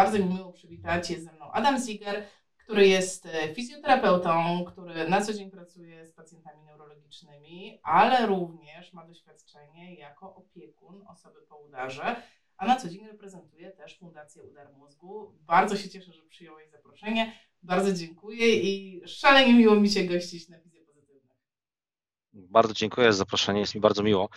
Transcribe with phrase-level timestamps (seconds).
[0.00, 1.10] bardzo mi miło przywitać.
[1.10, 2.24] Jest ze mną Adam Ziger,
[2.56, 9.06] który jest e, fizjoterapeutą, który na co dzień pracuje z pacjentami neurologicznymi, ale również ma
[9.06, 12.22] doświadczenie jako opiekun osoby po udarze,
[12.56, 15.34] a na co dzień reprezentuje też Fundację Udar Mózgu.
[15.40, 17.32] Bardzo się cieszę, że przyjąłeś zaproszenie.
[17.62, 20.89] Bardzo dziękuję i szalenie miło mi się gościć na Fizjopozytywnych.
[22.32, 24.28] Bardzo dziękuję za zaproszenie, jest mi bardzo miło.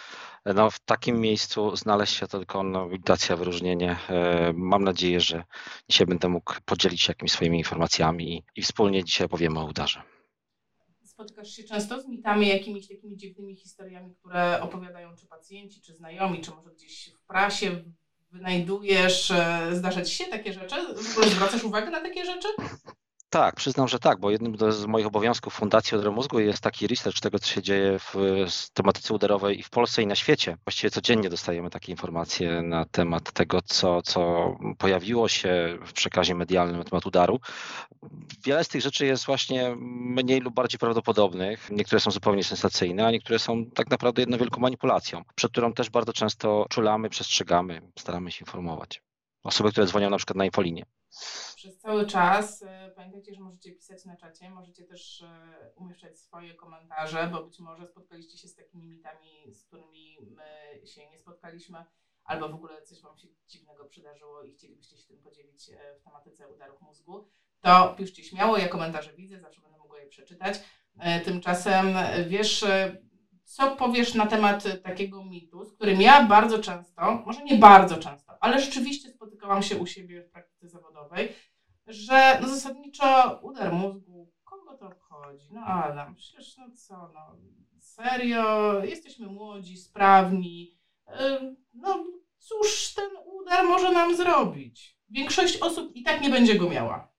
[0.46, 3.98] No, w takim miejscu znaleźć się to tylko nobilitacja, wyróżnienie.
[4.10, 5.44] E, mam nadzieję, że
[5.90, 10.04] dzisiaj będę mógł podzielić się jakimiś swoimi informacjami i, wspólnie dzisiaj opowiemy o udarze.
[11.04, 16.42] Spotykasz się często z mitami, jakimiś takimi dziwnymi historiami, które opowiadają czy pacjenci, czy znajomi,
[16.42, 17.84] czy może gdzieś w prasie
[18.32, 19.34] wynajdujesz,
[19.72, 20.76] zdarzać się takie rzeczy?
[20.96, 22.48] W ogóle zwracasz uwagę na takie rzeczy?
[23.34, 27.20] Tak, przyznam, że tak, bo jednym z moich obowiązków Fundacji Odra Mózgu jest taki research
[27.20, 28.16] tego, co się dzieje w
[28.74, 30.58] tematyce udarowej i w Polsce i na świecie.
[30.66, 36.78] Właściwie codziennie dostajemy takie informacje na temat tego, co, co pojawiło się w przekazie medialnym
[36.78, 37.40] na temat udaru.
[38.46, 41.72] Wiele z tych rzeczy jest właśnie mniej lub bardziej prawdopodobnych.
[41.72, 45.90] Niektóre są zupełnie sensacyjne, a niektóre są tak naprawdę jedną wielką manipulacją, przed którą też
[45.90, 49.02] bardzo często czulamy, przestrzegamy, staramy się informować.
[49.44, 50.86] Osoby, które dzwonią na przykład na infolinię
[51.64, 52.64] przez cały czas.
[52.64, 57.60] E, pamiętajcie, że możecie pisać na czacie, możecie też e, umieszczać swoje komentarze, bo być
[57.60, 61.86] może spotkaliście się z takimi mitami, z którymi my się nie spotkaliśmy,
[62.24, 66.04] albo w ogóle coś Wam się dziwnego przydarzyło i chcielibyście się tym podzielić e, w
[66.04, 67.28] tematyce udarów mózgu.
[67.62, 70.60] To piszcie śmiało, ja komentarze widzę, zawsze będę mogła je przeczytać.
[71.26, 71.88] Tymczasem
[72.28, 72.66] wiesz,
[73.54, 78.38] co powiesz na temat takiego mitu, z którym ja bardzo często, może nie bardzo często,
[78.40, 81.30] ale rzeczywiście spotykałam się u siebie w praktyce zawodowej,
[81.88, 85.48] że no zasadniczo udar mózgu, kogo to obchodzi?
[85.52, 87.38] No Adam, przecież no co, no
[87.80, 90.80] serio, jesteśmy młodzi, sprawni,
[91.74, 92.06] no
[92.38, 94.98] cóż ten udar może nam zrobić?
[95.10, 97.13] Większość osób i tak nie będzie go miała.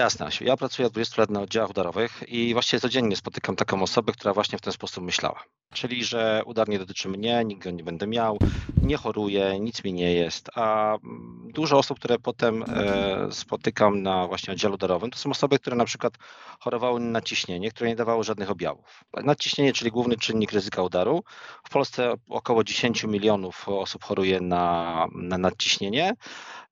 [0.00, 0.44] Asiu.
[0.44, 4.34] Ja pracuję od 20 lat na oddziałach udarowych i właściwie codziennie spotykam taką osobę, która
[4.34, 5.44] właśnie w ten sposób myślała.
[5.74, 8.38] Czyli, że udar nie dotyczy mnie, nikt go nie będę miał,
[8.82, 10.50] nie choruję, nic mi nie jest.
[10.54, 15.58] A mm, dużo osób, które potem e, spotykam na właśnie oddziale udarowym, to są osoby,
[15.58, 16.14] które na przykład
[16.60, 19.04] chorowały na nadciśnienie, które nie dawały żadnych objawów.
[19.24, 21.24] Nadciśnienie, czyli główny czynnik ryzyka udaru.
[21.64, 26.14] W Polsce około 10 milionów osób choruje na, na nadciśnienie.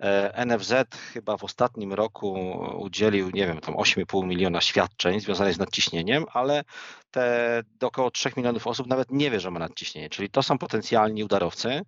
[0.00, 0.72] E, NFZ
[1.12, 6.64] chyba w ostatnim roku udzielił, nie wiem, tam 8,5 miliona świadczeń związanych z nadciśnieniem, ale
[7.10, 10.58] te do około 3 milionów osób nawet nie wie, że ma nadciśnienie, czyli to są
[10.58, 11.82] potencjalni udarowcy.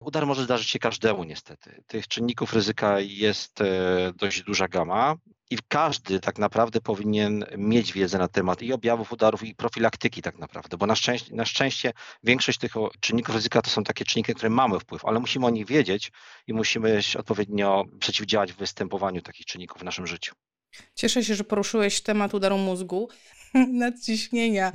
[0.00, 1.82] Udar może zdarzyć się każdemu niestety.
[1.86, 5.16] Tych czynników ryzyka jest e, dość duża gama
[5.50, 10.38] i każdy tak naprawdę powinien mieć wiedzę na temat i objawów udarów, i profilaktyki tak
[10.38, 14.50] naprawdę, bo na szczęście, na szczęście większość tych czynników ryzyka to są takie czynniki, które
[14.50, 16.12] mamy wpływ, ale musimy o nich wiedzieć
[16.46, 20.34] i musimy odpowiednio przeciwdziałać występowaniu takich czynników w naszym życiu.
[20.94, 23.08] Cieszę się, że poruszyłeś temat udaru mózgu,
[23.84, 24.72] nadciśnienia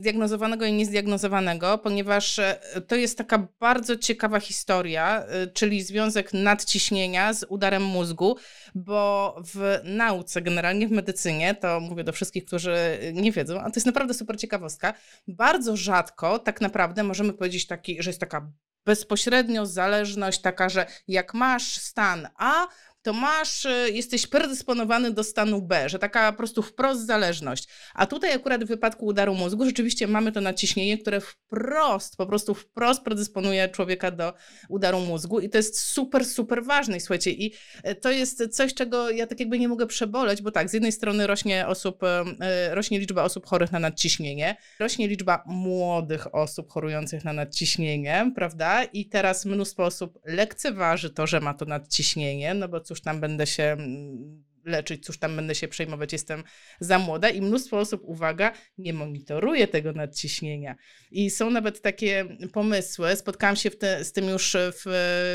[0.00, 7.32] zdiagnozowanego i niezdiagnozowanego, ponieważ e, to jest taka bardzo ciekawa historia, e, czyli związek nadciśnienia
[7.32, 8.36] z udarem mózgu,
[8.74, 12.76] bo w nauce, generalnie w medycynie, to mówię do wszystkich, którzy
[13.12, 14.94] nie wiedzą, a to jest naprawdę super ciekawostka,
[15.28, 18.50] bardzo rzadko tak naprawdę możemy powiedzieć taki, że jest taka
[18.86, 22.66] bezpośrednio zależność taka, że jak masz stan A,
[23.06, 27.68] to masz, y, jesteś predysponowany do stanu B, że taka po prostu wprost zależność.
[27.94, 32.54] A tutaj akurat w wypadku udaru mózgu rzeczywiście mamy to naciśnienie, które wprost, po prostu
[32.54, 34.32] wprost predysponuje człowieka do
[34.68, 37.00] udaru mózgu i to jest super, super ważne.
[37.00, 40.70] słuchajcie, i e, to jest coś, czego ja tak jakby nie mogę przeboleć, bo tak,
[40.70, 45.42] z jednej strony rośnie osób, e, e, rośnie liczba osób chorych na nadciśnienie, rośnie liczba
[45.46, 48.84] młodych osób chorujących na nadciśnienie, prawda?
[48.84, 53.20] I teraz mnóstwo osób lekceważy to, że ma to nadciśnienie, no bo cóż, cóż tam
[53.20, 56.44] będę się mm, leczyć, cóż tam będę się przejmować, jestem
[56.80, 60.76] za młoda i mnóstwo osób, uwaga, nie monitoruje tego nadciśnienia.
[61.10, 64.84] I są nawet takie pomysły, spotkałam się te, z tym już w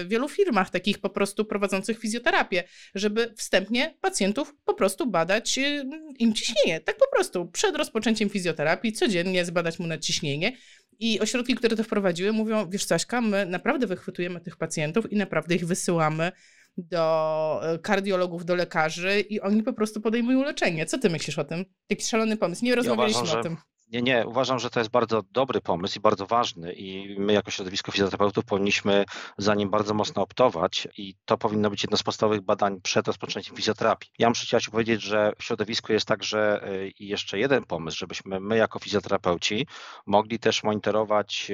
[0.07, 2.63] wielu firmach, takich po prostu prowadzących fizjoterapię,
[2.95, 5.83] żeby wstępnie pacjentów po prostu badać y,
[6.19, 6.79] im ciśnienie.
[6.79, 10.57] Tak po prostu, przed rozpoczęciem fizjoterapii codziennie zbadać mu nadciśnienie.
[10.99, 15.55] I ośrodki, które to wprowadziły, mówią, wiesz Saśka, my naprawdę wychwytujemy tych pacjentów i naprawdę
[15.55, 16.31] ich wysyłamy
[16.77, 20.85] do e, kardiologów, do lekarzy i oni po prostu podejmują leczenie.
[20.85, 21.65] Co ty myślisz o tym?
[21.87, 22.65] Taki szalony pomysł.
[22.65, 23.57] Nie rozmawialiśmy ja uważam, o tym.
[23.91, 27.51] Nie, nie, uważam, że to jest bardzo dobry pomysł i bardzo ważny i my jako
[27.51, 29.05] środowisko fizjoterapeutów powinniśmy
[29.37, 33.55] za nim bardzo mocno optować i to powinno być jedno z podstawowych badań przed rozpoczęciem
[33.55, 34.11] fizjoterapii.
[34.19, 38.57] Ja muszę Ci powiedzieć, że w środowisku jest także e, jeszcze jeden pomysł, żebyśmy my
[38.57, 39.67] jako fizjoterapeuci
[40.05, 41.51] mogli też monitorować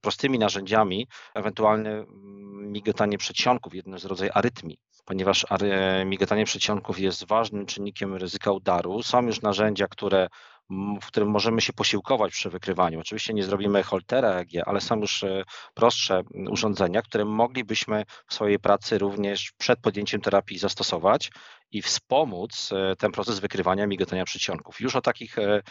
[0.00, 2.04] prostymi narzędziami ewentualne
[2.52, 4.78] migotanie przedsionków, jednym z rodzajów arytmii.
[5.04, 5.46] ponieważ
[6.06, 9.02] migotanie przedsionków jest ważnym czynnikiem ryzyka udaru.
[9.02, 10.28] Są już narzędzia, które
[11.02, 13.00] w którym możemy się posiłkować przy wykrywaniu.
[13.00, 15.44] Oczywiście nie zrobimy holtera EG, ale są już e,
[15.74, 21.30] prostsze urządzenia, które moglibyśmy w swojej pracy również przed podjęciem terapii zastosować
[21.72, 24.80] i wspomóc e, ten proces wykrywania migotania przedsionków.
[24.80, 25.62] Już o takich e,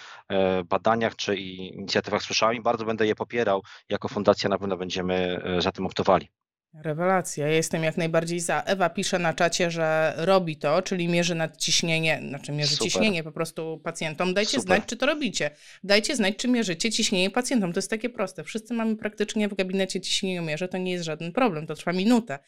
[0.63, 3.63] badaniach czy inicjatywach słyszałem i bardzo będę je popierał.
[3.90, 6.30] Jako fundacja na pewno będziemy za tym optowali.
[6.74, 7.48] Rewelacja.
[7.48, 8.63] Ja jestem jak najbardziej za.
[8.63, 12.92] Ewa pisze na czacie, że robi to, czyli mierzy nadciśnienie, znaczy mierzy Super.
[12.92, 14.33] ciśnienie po prostu pacjentom.
[14.33, 14.66] Dajcie Super.
[14.66, 15.51] znać, czy to robicie.
[15.83, 17.74] Dajcie znać, czy mierzycie ciśnienie pacjentom.
[17.74, 18.44] To jest takie proste.
[18.44, 22.39] Wszyscy mamy praktycznie w gabinecie ciśnieniomierze, to nie jest żaden problem, to trwa minutę.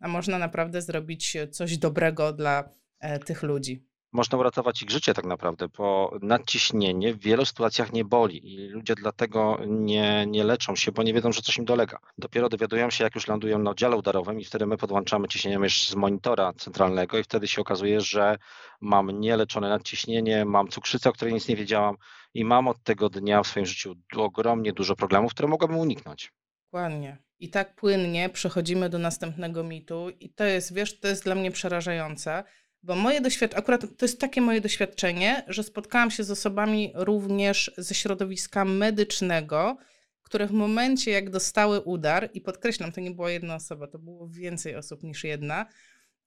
[0.00, 2.70] A można naprawdę zrobić coś dobrego dla
[3.00, 8.04] e, tych ludzi można uratować ich życie tak naprawdę, bo nadciśnienie w wielu sytuacjach nie
[8.04, 11.98] boli i ludzie dlatego nie, nie leczą się, bo nie wiedzą, że coś im dolega.
[12.18, 15.94] Dopiero dowiadują się, jak już lądują na oddziale udarowym i wtedy my podłączamy ciśnienie z
[15.94, 18.36] monitora centralnego i wtedy się okazuje, że
[18.80, 21.96] mam nieleczone nadciśnienie, mam cukrzycę, o której nic nie wiedziałam
[22.34, 26.32] i mam od tego dnia w swoim życiu ogromnie dużo problemów, które mogłabym uniknąć.
[26.64, 27.18] Dokładnie.
[27.40, 31.50] I tak płynnie przechodzimy do następnego mitu i to jest, wiesz, to jest dla mnie
[31.50, 32.44] przerażające,
[32.82, 37.70] bo moje doświadczenie, akurat to jest takie moje doświadczenie, że spotkałam się z osobami również
[37.78, 39.76] ze środowiska medycznego,
[40.22, 44.28] które w momencie, jak dostały udar, i podkreślam, to nie była jedna osoba, to było
[44.28, 45.66] więcej osób niż jedna,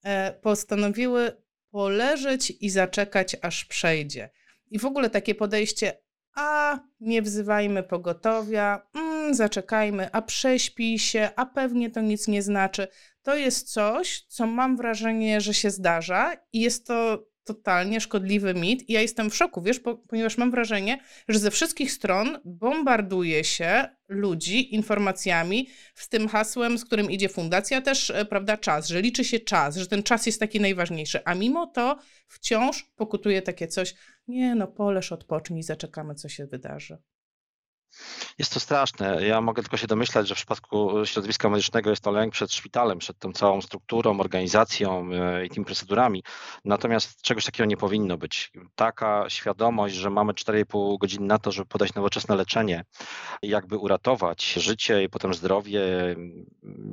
[0.04, 1.32] e, postanowiły
[1.70, 4.30] poleżeć i zaczekać, aż przejdzie.
[4.72, 5.98] I w ogóle takie podejście,
[6.36, 12.88] a nie wzywajmy pogotowia, mm, zaczekajmy, a prześpij się, a pewnie to nic nie znaczy.
[13.24, 18.90] To jest coś, co mam wrażenie, że się zdarza i jest to totalnie szkodliwy mit.
[18.90, 23.88] I ja jestem w szoku, wiesz, ponieważ mam wrażenie, że ze wszystkich stron bombarduje się
[24.08, 29.24] ludzi informacjami z tym hasłem, z którym idzie fundacja, też, e, prawda, czas, że liczy
[29.24, 31.20] się czas, że ten czas jest taki najważniejszy.
[31.26, 33.96] A mimo to wciąż pokutuje takie coś,
[34.28, 36.98] nie no, poleż, odpocznij, zaczekamy, co się wydarzy.
[38.38, 39.28] Jest to straszne.
[39.28, 43.00] Ja mogę tylko się domyślać, że w przypadku środowiska medycznego jest to lęk przed szpitalem,
[43.00, 46.24] przed tą całą strukturą, organizacją e, i tymi procedurami.
[46.66, 48.52] Natomiast czegoś takiego nie powinno być.
[48.76, 52.86] Taka świadomość, że mamy 4,5 godziny na to, żeby podać nowoczesne leczenie,
[53.42, 55.82] jakby uratować życie i potem zdrowie,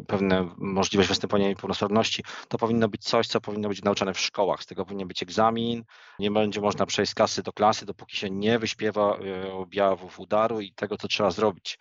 [0.06, 4.62] pewne możliwość występowania niepełnosprawności, to powinno być coś, co powinno być nauczane w szkołach.
[4.62, 5.84] Z tego powinien być egzamin.
[6.18, 10.60] Nie będzie można przejść z klasy do klasy, dopóki się nie wyśpiewa e, objawów udaru
[10.60, 11.78] i tego, co trzeba zrobić.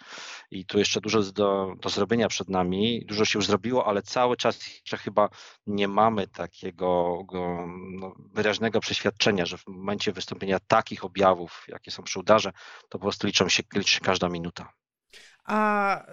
[0.51, 4.37] I tu jeszcze dużo do, do zrobienia przed nami, dużo się już zrobiło, ale cały
[4.37, 5.29] czas jeszcze chyba
[5.67, 12.03] nie mamy takiego go, no, wyraźnego przeświadczenia, że w momencie wystąpienia takich objawów, jakie są
[12.03, 12.51] przy udarze,
[12.89, 14.73] to po prostu liczą się, liczy każda minuta.
[15.43, 16.05] A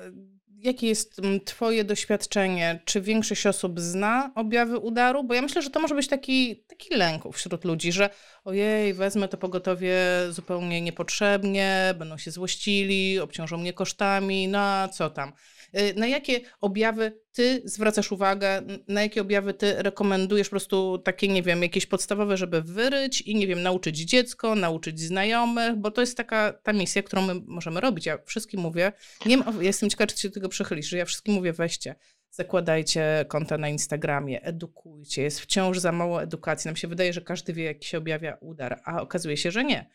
[0.64, 2.80] jakie jest mm, Twoje doświadczenie?
[2.84, 5.24] Czy większość osób zna objawy udaru?
[5.24, 8.10] Bo ja myślę, że to może być taki, taki lęk wśród ludzi, że
[8.44, 9.96] ojej, wezmę to pogotowie
[10.30, 15.32] zupełnie niepotrzebnie, będą się złościli, obciążą mnie kosztami, no a co tam.
[15.78, 21.28] Y, na jakie objawy ty zwracasz uwagę, na jakie objawy ty rekomendujesz po prostu takie,
[21.28, 26.00] nie wiem, jakieś podstawowe, żeby wyryć i, nie wiem, nauczyć dziecko, nauczyć znajomych, bo to
[26.00, 28.06] jest taka ta misja, którą my możemy robić.
[28.06, 28.92] Ja wszystkim mówię,
[29.26, 31.94] nie jestem ciekawa, czy się do tego przychylisz, że ja wszystkim mówię, weźcie,
[32.30, 35.22] zakładajcie konta na Instagramie, edukujcie.
[35.22, 36.68] Jest wciąż za mało edukacji.
[36.68, 39.90] Nam się wydaje, że każdy wie, jak się objawia udar, a okazuje się, że nie.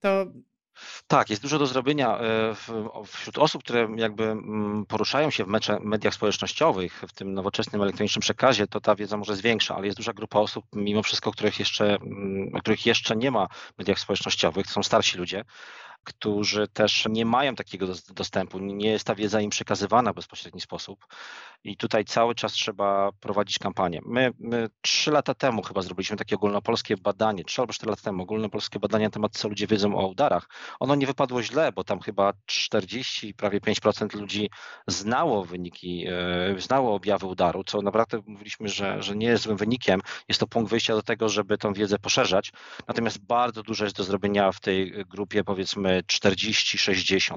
[0.00, 0.32] To
[1.06, 2.54] tak, jest dużo do zrobienia e,
[3.06, 5.48] wśród osób, które jakby mm, poruszają się w
[5.80, 9.96] mediach społecznościowych, w tym nowoczesnym elektronicznym przekazie, to ta wiedza może jest większa, ale jest
[9.96, 14.66] duża grupa osób, mimo wszystko, których jeszcze, mm, których jeszcze nie ma w mediach społecznościowych,
[14.66, 15.44] to są starsi ludzie,
[16.04, 21.06] którzy też nie mają takiego dostępu, nie jest ta wiedza im przekazywana w bezpośredni sposób.
[21.64, 24.00] I tutaj cały czas trzeba prowadzić kampanię.
[24.06, 24.32] My,
[24.80, 29.04] trzy lata temu chyba zrobiliśmy takie ogólnopolskie badanie, trzy albo cztery lata temu, ogólnopolskie badanie
[29.04, 30.48] na temat, co ludzie wiedzą o udarach.
[30.80, 34.50] Ono nie wypadło źle, bo tam chyba 40, prawie 5% ludzi
[34.86, 40.00] znało wyniki, e, znało objawy udaru, co naprawdę mówiliśmy, że, że nie jest złym wynikiem.
[40.28, 42.52] Jest to punkt wyjścia do tego, żeby tą wiedzę poszerzać.
[42.88, 47.36] Natomiast bardzo dużo jest do zrobienia w tej grupie, powiedzmy, 40-60.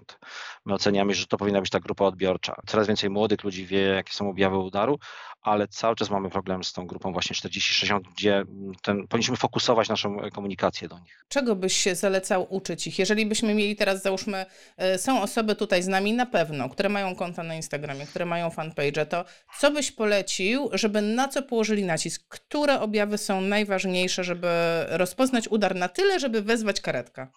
[0.66, 2.56] My oceniamy, że to powinna być ta grupa odbiorcza.
[2.68, 5.00] Coraz więcej młodych ludzi wie, jakie są objawy udaru,
[5.42, 8.44] ale cały czas mamy problem z tą grupą właśnie 40-60, gdzie
[8.82, 11.26] ten, powinniśmy fokusować naszą komunikację do nich.
[11.28, 13.00] Czego byś się zalecał uczyć ich?
[13.00, 14.46] Jeżeli byśmy mieli teraz, załóżmy,
[14.78, 18.50] e, są osoby tutaj z nami na pewno, które mają konta na Instagramie, które mają
[18.50, 19.26] fanpage, to
[19.60, 22.28] co byś polecił, żeby na co położyli nacisk?
[22.28, 24.48] Które objawy są najważniejsze, żeby
[24.90, 27.28] rozpoznać udar na tyle, żeby wezwać karetkę?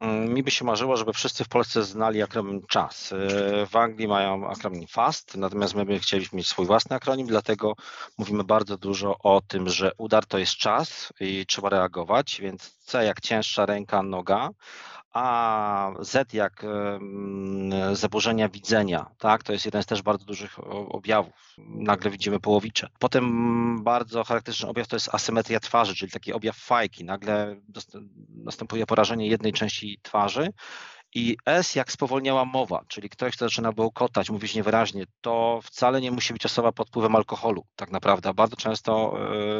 [0.00, 3.12] Mm, mi by się marzyło, żeby wszyscy w Polsce znali akronim czas.
[3.12, 7.74] E, w Anglii mają akronim FAST, natomiast my by chcieliśmy mieć swój własny akronim, dlatego
[8.18, 13.04] mówimy bardzo dużo o tym, że udar to jest czas i trzeba reagować, więc C
[13.04, 14.50] jak cięższa ręka, noga,
[15.16, 16.66] a Z jak
[17.92, 19.42] zaburzenia widzenia, tak?
[19.42, 20.58] To jest jeden z też bardzo dużych
[20.88, 21.54] objawów.
[21.58, 22.88] Nagle widzimy połowicze.
[22.98, 27.04] Potem bardzo charakterystyczny objaw to jest asymetria twarzy, czyli taki objaw fajki.
[27.04, 27.56] Nagle
[28.28, 30.48] następuje porażenie jednej części twarzy
[31.16, 36.10] i S jak spowolniała mowa, czyli ktoś, kto zaczyna bełkotać, mówić niewyraźnie, to wcale nie
[36.10, 38.34] musi być osoba pod wpływem alkoholu, tak naprawdę.
[38.34, 39.16] Bardzo często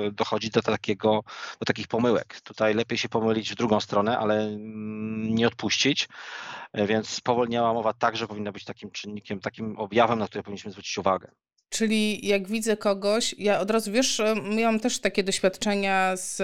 [0.06, 1.20] e, dochodzi do, takiego,
[1.60, 2.40] do takich pomyłek.
[2.40, 4.56] Tutaj lepiej się pomylić w drugą stronę, ale
[5.16, 6.08] nie odpuścić,
[6.72, 10.98] e, więc spowolniała mowa także powinna być takim czynnikiem, takim objawem, na który powinniśmy zwrócić
[10.98, 11.30] uwagę.
[11.68, 14.23] Czyli jak widzę kogoś, ja od razu wiesz,
[14.56, 16.40] miałam też takie doświadczenia z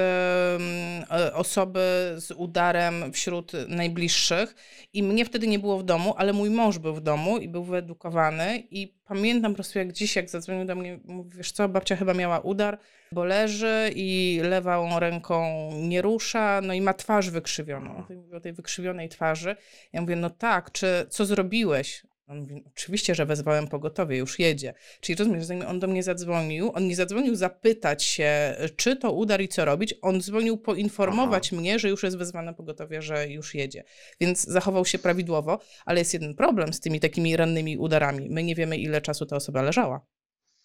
[1.11, 4.55] e, osoby z udarem wśród najbliższych
[4.93, 7.65] i mnie wtedy nie było w domu, ale mój mąż był w domu i był
[7.65, 11.97] wyedukowany i pamiętam po prostu jak dziś, jak zadzwonił do mnie, mówi, wiesz co, babcia
[11.97, 12.79] chyba miała udar,
[13.13, 18.05] bo leży i lewą ręką nie rusza, no i ma twarz wykrzywioną.
[18.37, 19.57] O tej wykrzywionej twarzy.
[19.93, 22.03] Ja mówię, no tak, czy co zrobiłeś?
[22.33, 24.75] On mówi, oczywiście, że wezwałem pogotowie, już jedzie.
[25.01, 29.41] Czyli rozumiesz, zanim on do mnie zadzwonił, on nie zadzwonił zapytać się, czy to udar
[29.41, 31.61] i co robić, on dzwonił poinformować Aha.
[31.61, 33.85] mnie, że już jest wezwane pogotowie, że już jedzie.
[34.21, 38.31] Więc zachował się prawidłowo, ale jest jeden problem z tymi takimi rannymi udarami.
[38.31, 40.07] My nie wiemy, ile czasu ta osoba leżała.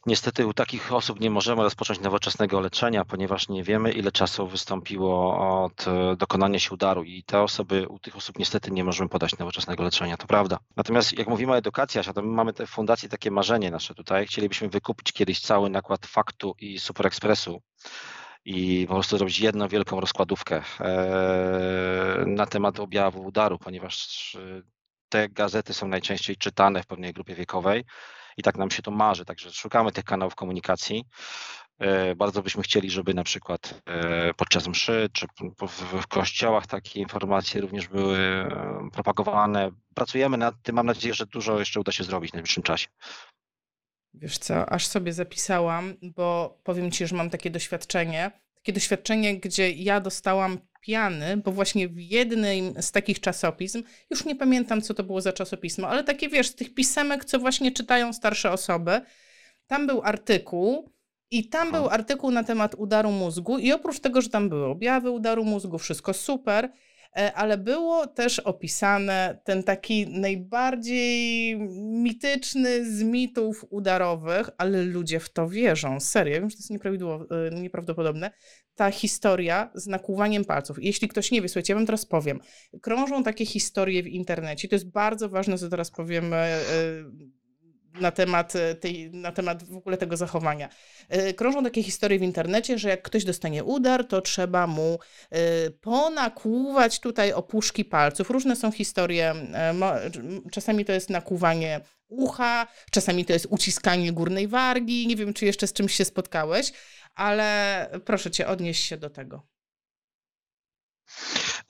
[0.08, 5.38] Niestety u takich osób nie możemy rozpocząć nowoczesnego leczenia, ponieważ nie wiemy, ile czasu wystąpiło
[5.64, 9.38] od e, dokonania się udaru i te osoby, u tych osób niestety nie możemy podać
[9.38, 10.60] nowoczesnego leczenia, to prawda.
[10.76, 14.28] Natomiast jak mówimy o edukacji, to my mamy w fundacji takie marzenie nasze tutaj.
[14.28, 17.62] Chcielibyśmy wykupić kiedyś cały nakład faktu i Super Expressu
[18.46, 24.62] i po prostu zrobić jedną wielką rozkładówkę e, na temat objawu udaru, ponieważ e,
[25.10, 27.84] te gazety są najczęściej czytane w pewnej grupie wiekowej
[28.38, 29.26] i tak nam się to marzy.
[29.26, 31.06] Także szukamy tych kanałów komunikacji.
[31.80, 35.28] E, bardzo byśmy chcieli, żeby na przykład e, podczas mszy czy
[36.02, 39.72] w kościołach takie informacje również były e, propagowane.
[39.96, 40.76] Pracujemy nad tym.
[40.76, 42.88] Mam nadzieję, że dużo jeszcze uda się zrobić w najbliższym czasie.
[44.14, 48.32] Wiesz co, aż sobie zapisałam, bo powiem ci, że mam takie doświadczenie.
[48.56, 54.36] Takie doświadczenie, gdzie ja dostałam piany, bo właśnie w jednym z takich czasopism, już nie
[54.36, 58.14] pamiętam co to było za czasopismo, ale takie wiesz, z tych pisemek, co właśnie czytają
[58.14, 59.02] starsze osoby,
[59.68, 60.92] tam był artykuł
[61.32, 65.12] i tam był artykuł na temat udaru mózgu i oprócz tego, że tam były objawy
[65.12, 66.72] udaru mózgu, wszystko super,
[67.14, 75.50] ale było też opisane ten taki najbardziej mityczny z mitów udarowych, ale ludzie w to
[75.50, 78.32] wierzą, serio, wiem, że to jest e, nieprawdopodobne,
[78.76, 80.84] ta historia z nakłuwaniem palców.
[80.84, 82.40] Jeśli ktoś nie wie, słuchajcie, ja wam teraz powiem,
[82.82, 86.60] krążą takie historie w internecie, to jest bardzo ważne, co teraz powiem e,
[88.02, 90.70] na temat, e, tej, na temat w ogóle tego zachowania.
[91.10, 95.00] E, krążą takie historie w internecie, że jak ktoś dostanie udar, to trzeba mu
[95.30, 98.30] e, ponakłuwać tutaj opuszki palców.
[98.30, 99.36] Różne są historie.
[100.52, 105.08] Czasami to jest nakłuwanie ucha, czasami to jest uciskanie górnej wargi.
[105.08, 106.74] Nie wiem, czy jeszcze z czymś się spotkałeś,
[107.16, 109.48] ale proszę cię, odnieść się do tego.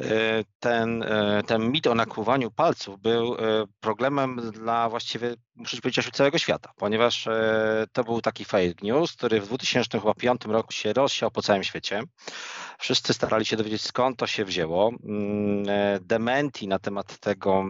[0.02, 3.38] E, ten, e, ten mit o nakłuwaniu palców był e,
[3.80, 7.28] problemem dla właściwie, muszę powiedzieć, całego świata, ponieważ
[7.92, 12.04] to był taki fake news, który w 2005 roku się rozsiał po całym świecie.
[12.78, 14.92] Wszyscy starali się dowiedzieć, skąd to się wzięło.
[15.04, 15.66] Mm,
[16.02, 17.66] dementi na temat tego,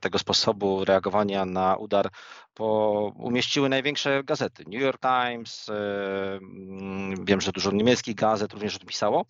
[0.00, 2.08] tego sposobu reagowania na udar
[2.54, 4.64] po, umieściły największe gazety.
[4.66, 9.24] New York Times, mm, wiem, że dużo niemieckich gazet również odpisało.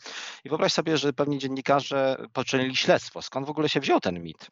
[0.45, 4.51] I wyobraź sobie, że pewni dziennikarze poczynili śledztwo, skąd w ogóle się wziął ten mit.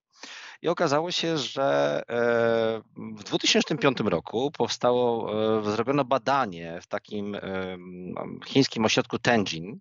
[0.63, 7.37] I okazało się, że e, w 2005 roku powstało, e, zrobiono badanie w takim
[8.47, 9.81] chińskim ośrodku Tenjin,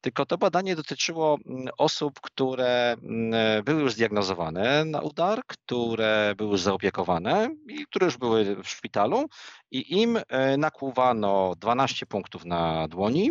[0.00, 6.58] tylko to badanie dotyczyło mm, osób, które mm, były już zdiagnozowane na udar, które były
[6.58, 9.26] zaopiekowane i które już były w szpitalu
[9.70, 13.30] i im e, nakłuwano 12 punktów na dłoni,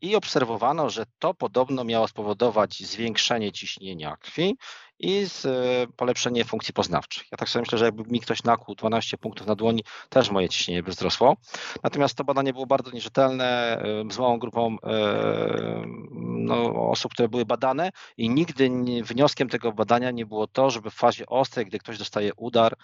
[0.00, 4.56] i obserwowano, że to podobno miało spowodować zwiększenie ciśnienia krwi
[4.98, 7.24] i z, e, polepszenie funkcji poznawczych.
[7.32, 10.48] Ja tak sobie myślę, że jakby mi ktoś nakłuł 12 punktów na dłoni, też moje
[10.48, 11.36] ciśnienie by wzrosło.
[11.82, 15.82] Natomiast to badanie było bardzo nierzetelne, e, z małą grupą e,
[16.20, 20.90] no, osób, które były badane i nigdy nie, wnioskiem tego badania nie było to, żeby
[20.90, 22.74] w fazie ostrej, gdy ktoś dostaje udar,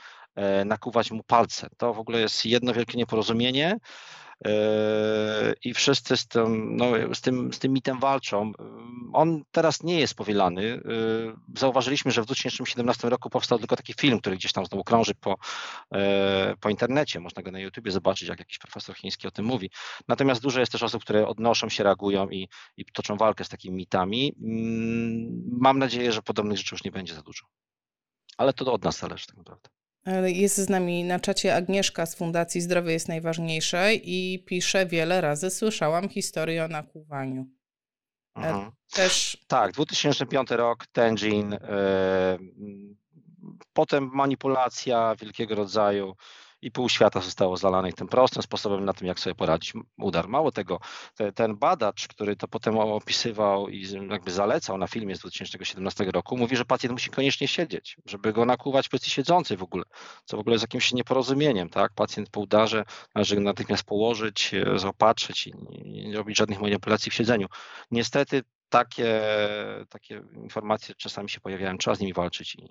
[0.65, 1.69] nakłuwać mu palce.
[1.77, 3.79] To w ogóle jest jedno wielkie nieporozumienie.
[5.65, 8.53] I wszyscy z tym, no, z, tym, z tym mitem walczą.
[9.13, 10.81] On teraz nie jest powielany.
[11.57, 15.37] Zauważyliśmy, że w 2017 roku powstał tylko taki film, który gdzieś tam znowu krąży po,
[16.61, 17.21] po internecie.
[17.21, 19.71] Można go na YouTubie zobaczyć, jak jakiś profesor chiński o tym mówi.
[20.09, 23.77] Natomiast dużo jest też osób, które odnoszą się, reagują i, i toczą walkę z takimi
[23.77, 24.35] mitami.
[25.61, 27.47] Mam nadzieję, że podobnych rzeczy już nie będzie za dużo.
[28.37, 29.69] Ale to od nas zależy tak naprawdę.
[30.25, 35.51] Jest z nami na czacie Agnieszka z Fundacji Zdrowie jest najważniejsze i pisze wiele razy
[35.51, 37.47] słyszałam historię o nakłuwaniu.
[38.37, 38.71] E, mhm.
[38.93, 39.45] Też...
[39.47, 41.59] Tak, 2005 rok, Tenjin, yy,
[43.73, 46.15] potem manipulacja wielkiego rodzaju,
[46.64, 50.28] i pół świata zostało zalanych tym prostym sposobem na tym, jak sobie poradzić udar.
[50.28, 50.80] Mało tego,
[51.14, 56.37] te, ten badacz, który to potem opisywał i jakby zalecał na filmie z 2017 roku,
[56.37, 59.85] mówi, że pacjent musi koniecznie siedzieć, żeby go nakłuwać w pozycji siedzącej w ogóle,
[60.25, 61.92] co w ogóle jest jakimś nieporozumieniem, tak?
[61.92, 65.52] Pacjent po udarze należy natychmiast położyć, e, zaopatrzyć i
[66.09, 67.47] nie robić żadnych manipulacji w siedzeniu.
[67.90, 69.23] Niestety takie,
[69.88, 72.68] takie informacje czasami się pojawiają, trzeba z nimi walczyć i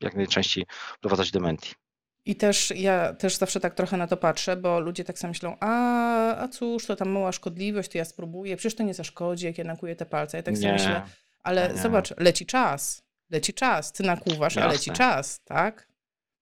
[0.00, 1.85] jak najczęściej wprowadzać dementii.
[2.26, 5.56] I też ja też zawsze tak trochę na to patrzę, bo ludzie tak samo myślą,
[5.60, 9.58] a, a cóż, to tam mała szkodliwość, to ja spróbuję, przecież to nie zaszkodzi, jak
[9.58, 10.36] ja nakuję te palce.
[10.36, 11.02] Ja tak sobie myślę,
[11.42, 11.82] ale nie.
[11.82, 14.70] zobacz, leci czas, leci czas, ty nakłuwasz, Jasne.
[14.70, 15.85] a leci czas, tak?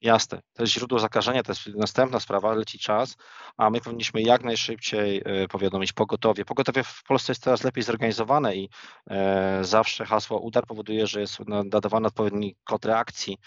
[0.05, 3.17] Jasne, to jest źródło zakażenia, to jest następna sprawa, leci czas,
[3.57, 6.45] a my powinniśmy jak najszybciej e, powiadomić pogotowie.
[6.45, 8.69] Pogotowie w Polsce jest coraz lepiej zorganizowane i
[9.11, 13.39] e, zawsze hasło udar powoduje, że jest nadawany odpowiedni kod reakcji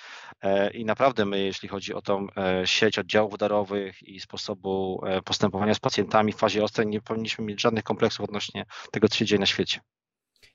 [0.41, 2.27] e, i naprawdę my, jeśli chodzi o tą
[2.65, 7.83] sieć oddziałów udarowych i sposobu postępowania z pacjentami w fazie ostrej, nie powinniśmy mieć żadnych
[7.83, 9.79] kompleksów odnośnie tego, co się dzieje na świecie.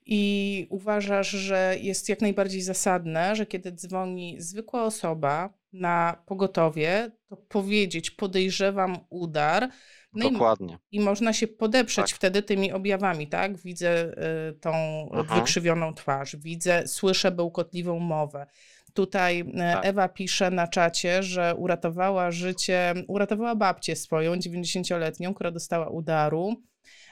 [0.07, 7.37] I uważasz, że jest jak najbardziej zasadne, że kiedy dzwoni zwykła osoba na pogotowie, to
[7.37, 9.69] powiedzieć podejrzewam udar.
[10.13, 10.79] No Dokładnie.
[10.91, 12.17] I, I, można się podeprzeć tak.
[12.17, 13.57] wtedy tymi objawami, tak?
[13.57, 14.13] Widzę
[14.51, 14.73] y, tą
[15.13, 15.41] mhm.
[15.41, 18.47] wykrzywioną twarz, widzę, słyszę bełkotliwą mowę.
[18.95, 19.87] Tutaj y, tak.
[19.87, 26.57] Ewa pisze na czacie, że uratowała życie, uratowała babcię swoją, 90-letnią, która dostała udaru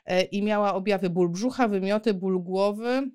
[0.04, 3.10] E, i miała objawy ból brzucha, wymioty, ból głowy,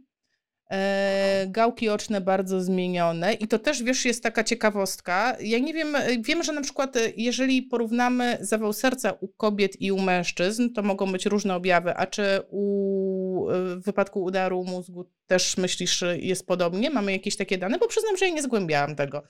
[1.48, 5.38] gałki oczne bardzo zmienione i to też, wiesz, jest taka ciekawostka.
[5.40, 9.92] Ja nie wiem, e, wiem, że na przykład jeżeli porównamy zawał serca u kobiet i
[9.92, 15.58] u mężczyzn, to mogą być różne objawy, a czy u, w wypadku udaru mózgu też
[15.58, 16.90] myślisz, jest podobnie?
[16.90, 17.78] Mamy jakieś takie dane?
[17.78, 19.24] Bo przyznam, że ja nie zgłębiałam tego.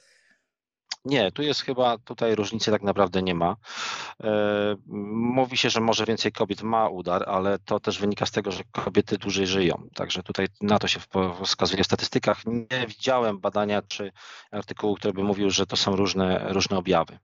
[1.05, 3.55] Nie, tu jest chyba, tutaj różnicy tak naprawdę nie ma.
[4.23, 8.51] E, mówi się, że może więcej kobiet ma udar, ale to też wynika z tego,
[8.51, 9.89] że kobiety dłużej żyją.
[9.93, 10.99] Także tutaj na to się
[11.43, 12.41] wskazuje w statystykach.
[12.45, 14.11] Nie widziałem badania czy
[14.51, 17.19] artykułu, który by mówił, że to są różne, różne objawy.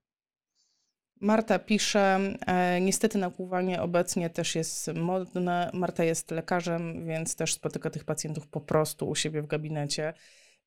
[1.22, 5.70] Marta pisze, e, niestety nakłuwanie obecnie też jest modne.
[5.74, 10.14] Marta jest lekarzem, więc też spotyka tych pacjentów po prostu u siebie w gabinecie.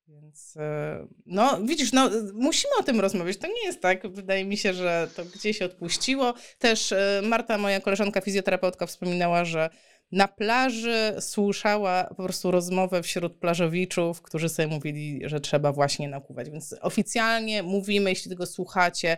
[0.08, 3.36] Więc e, no, widzisz, no, musimy o tym rozmawiać.
[3.36, 4.08] To nie jest tak.
[4.08, 6.34] Wydaje mi się, że to gdzieś odpuściło.
[6.58, 9.70] Też e, Marta, moja koleżanka fizjoterapeutka, wspominała, że
[10.12, 16.50] na plaży słyszała po prostu rozmowę wśród plażowiczów, którzy sobie mówili, że trzeba właśnie nakłuwać.
[16.50, 19.16] Więc oficjalnie mówimy, jeśli tego słuchacie,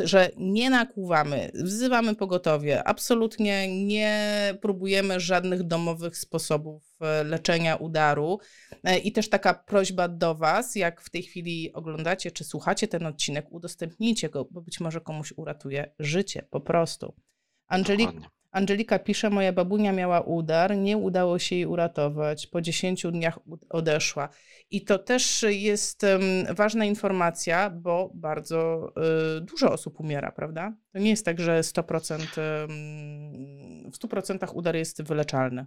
[0.00, 8.38] że nie nakłuwamy, wzywamy pogotowie, absolutnie nie próbujemy żadnych domowych sposobów e, leczenia udaru.
[8.84, 13.06] E, I też taka prośba do Was, jak w tej chwili oglądacie czy słuchacie ten
[13.06, 17.14] odcinek, udostępnijcie go, bo być może komuś uratuje życie po prostu.
[17.68, 18.10] Angelik,
[18.56, 23.38] Angelika pisze, moja babunia miała udar, nie udało się jej uratować, po 10 dniach
[23.68, 24.28] odeszła.
[24.70, 26.06] I to też jest
[26.50, 28.88] ważna informacja, bo bardzo
[29.38, 30.72] y, dużo osób umiera, prawda?
[30.92, 35.66] To nie jest tak, że 100%, y, w 100% udar jest wyleczalny.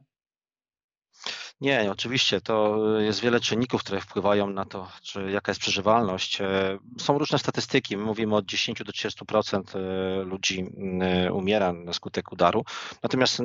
[1.61, 6.41] Nie, oczywiście to jest wiele czynników, które wpływają na to, czy jaka jest przeżywalność.
[6.41, 7.97] E, są różne statystyki.
[7.97, 10.65] My mówimy od 10 do 30% e, ludzi
[11.01, 12.65] e, umiera na skutek udaru.
[13.03, 13.41] Natomiast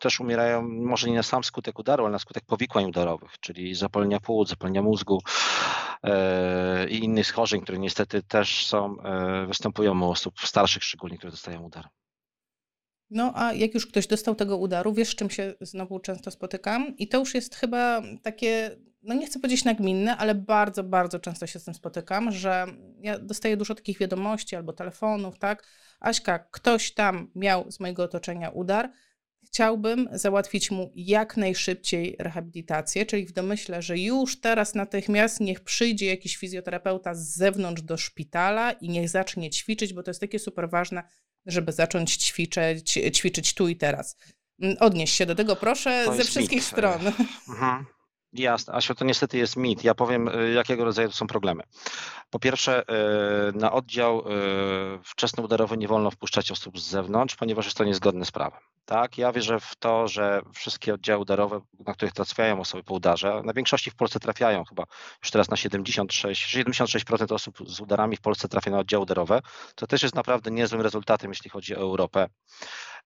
[0.00, 4.20] też umierają może nie na sam skutek udaru, ale na skutek powikłań udarowych, czyli zapalenia
[4.20, 5.22] płuc, zapalenia mózgu
[6.88, 8.96] i innych schorzeń, które niestety też są,
[9.46, 11.88] występują u osób starszych szczególnie, które dostają udar.
[13.10, 16.96] No, a jak już ktoś dostał tego udaru, wiesz, z czym się znowu często spotykam?
[16.96, 21.46] I to już jest chyba takie, no nie chcę powiedzieć nagminne, ale bardzo, bardzo często
[21.46, 22.66] się z tym spotykam, że
[23.00, 25.66] ja dostaję dużo takich wiadomości albo telefonów, tak?
[26.00, 28.90] Aśka, ktoś tam miał z mojego otoczenia udar,
[29.46, 36.06] chciałbym załatwić mu jak najszybciej rehabilitację, czyli w domyśle, że już teraz natychmiast niech przyjdzie
[36.06, 40.70] jakiś fizjoterapeuta z zewnątrz do szpitala i niech zacznie ćwiczyć, bo to jest takie super
[40.70, 41.02] ważne,
[41.46, 44.16] żeby zacząć ćwiczyć, ćwiczyć tu i teraz.
[44.62, 46.64] Mm, odnieś się do tego, proszę, To ze wszystkich mit.
[46.64, 47.00] stron.
[47.48, 47.86] Mhm.
[48.32, 49.84] Jasne, Asiu, to niestety jest mit.
[49.84, 51.62] Ja powiem, y, jakiego rodzaju to są problemy.
[52.30, 54.24] Po pierwsze, y, na oddział y,
[55.04, 58.60] wczesnoudarowy nie wolno wpuszczać osób z zewnątrz, ponieważ jest to niezgodne z prawem.
[58.84, 63.42] Tak, ja wierzę w to, że wszystkie oddziały udarowe, na których trafiają osoby po udarze,
[63.44, 64.84] na większości w Polsce trafiają chyba
[65.22, 69.40] już teraz na 76, 76% osób z udarami w Polsce trafia na oddziały udarowe.
[69.74, 72.28] To też jest naprawdę niezłym rezultatem, jeśli chodzi o Europę.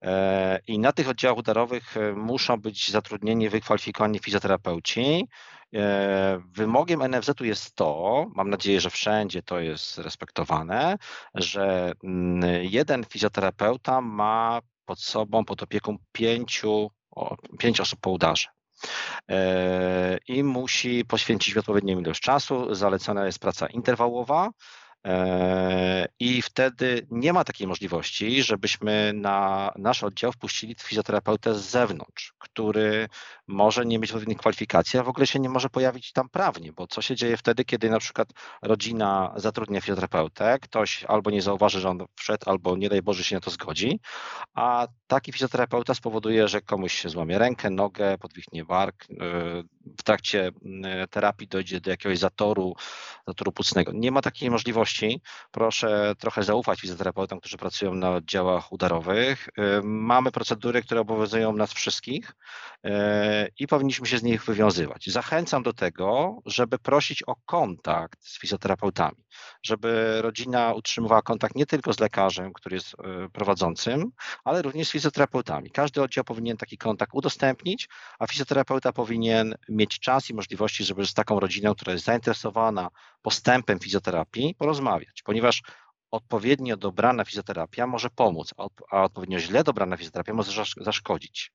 [0.02, 5.28] E, I na tych oddziałach udarowych e, muszą być zatrudnieni, wykwalifikowani fizjoterapeuci.
[5.74, 10.98] E, Wymogiem NFZ-u jest to, mam nadzieję, że wszędzie to jest respektowane,
[11.34, 16.90] że mm, jeden fizjoterapeuta ma pod sobą, pod opieką pięciu,
[17.58, 18.48] pięć osób po udarze.
[20.28, 22.74] I musi poświęcić odpowiednią ilość czasu.
[22.74, 24.50] Zalecana jest praca interwałowa.
[25.06, 32.34] E, I wtedy nie ma takiej możliwości, żebyśmy na nasz oddział wpuścili fizjoterapeutę z zewnątrz,
[32.38, 33.08] który
[33.46, 36.86] może nie mieć odpowiednich kwalifikacji, a w ogóle się nie może pojawić tam prawnie, bo
[36.86, 38.28] co się dzieje wtedy, kiedy na przykład
[38.62, 43.34] rodzina zatrudnia fizjoterapeutę, ktoś albo nie zauważy, że on wszedł, albo nie daj Boże się
[43.34, 44.00] na to zgodzi,
[44.54, 49.14] a taki fizjoterapeuta spowoduje, że komuś się złamie rękę, nogę, podwichnie bark, e,
[49.98, 50.50] w trakcie
[50.84, 52.74] e, terapii dojdzie do jakiegoś zatoru,
[53.26, 53.92] zatoru płucnego.
[53.94, 54.91] Nie ma takiej możliwości.
[55.50, 59.48] Proszę trochę zaufać fizjoterapeutom, którzy pracują na oddziałach udarowych.
[59.58, 62.32] E, mamy procedury, które obowiązują nas wszystkich
[63.58, 65.10] i powinniśmy się z nich wywiązywać.
[65.10, 69.24] Zachęcam do tego, żeby prosić o kontakt z fizjoterapeutami,
[69.62, 72.96] żeby rodzina utrzymywała kontakt nie tylko z lekarzem, który jest
[73.32, 74.12] prowadzącym,
[74.44, 75.70] ale również z fizjoterapeutami.
[75.70, 81.14] Każdy oddział powinien taki kontakt udostępnić, a fizjoterapeuta powinien mieć czas i możliwości, żeby z
[81.14, 82.88] taką rodziną, która jest zainteresowana
[83.22, 84.81] postępem fizjoterapii, porozmawiać,
[85.24, 85.62] ponieważ
[86.10, 88.54] odpowiednio dobrana fizjoterapia może pomóc,
[88.90, 91.52] a odpowiednio źle dobrana fizjoterapia może zaszkodzić.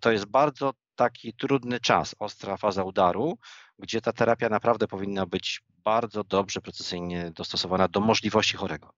[0.00, 3.38] To jest bardzo taki trudny czas, ostra faza udaru,
[3.78, 8.94] gdzie ta terapia naprawdę powinna być bardzo dobrze, precyzyjnie dostosowana do możliwości chorego.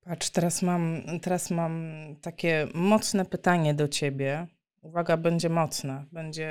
[0.00, 4.46] Patrz, teraz mam, teraz mam takie mocne pytanie do ciebie.
[4.80, 6.04] Uwaga, będzie mocne.
[6.12, 6.50] Będzie.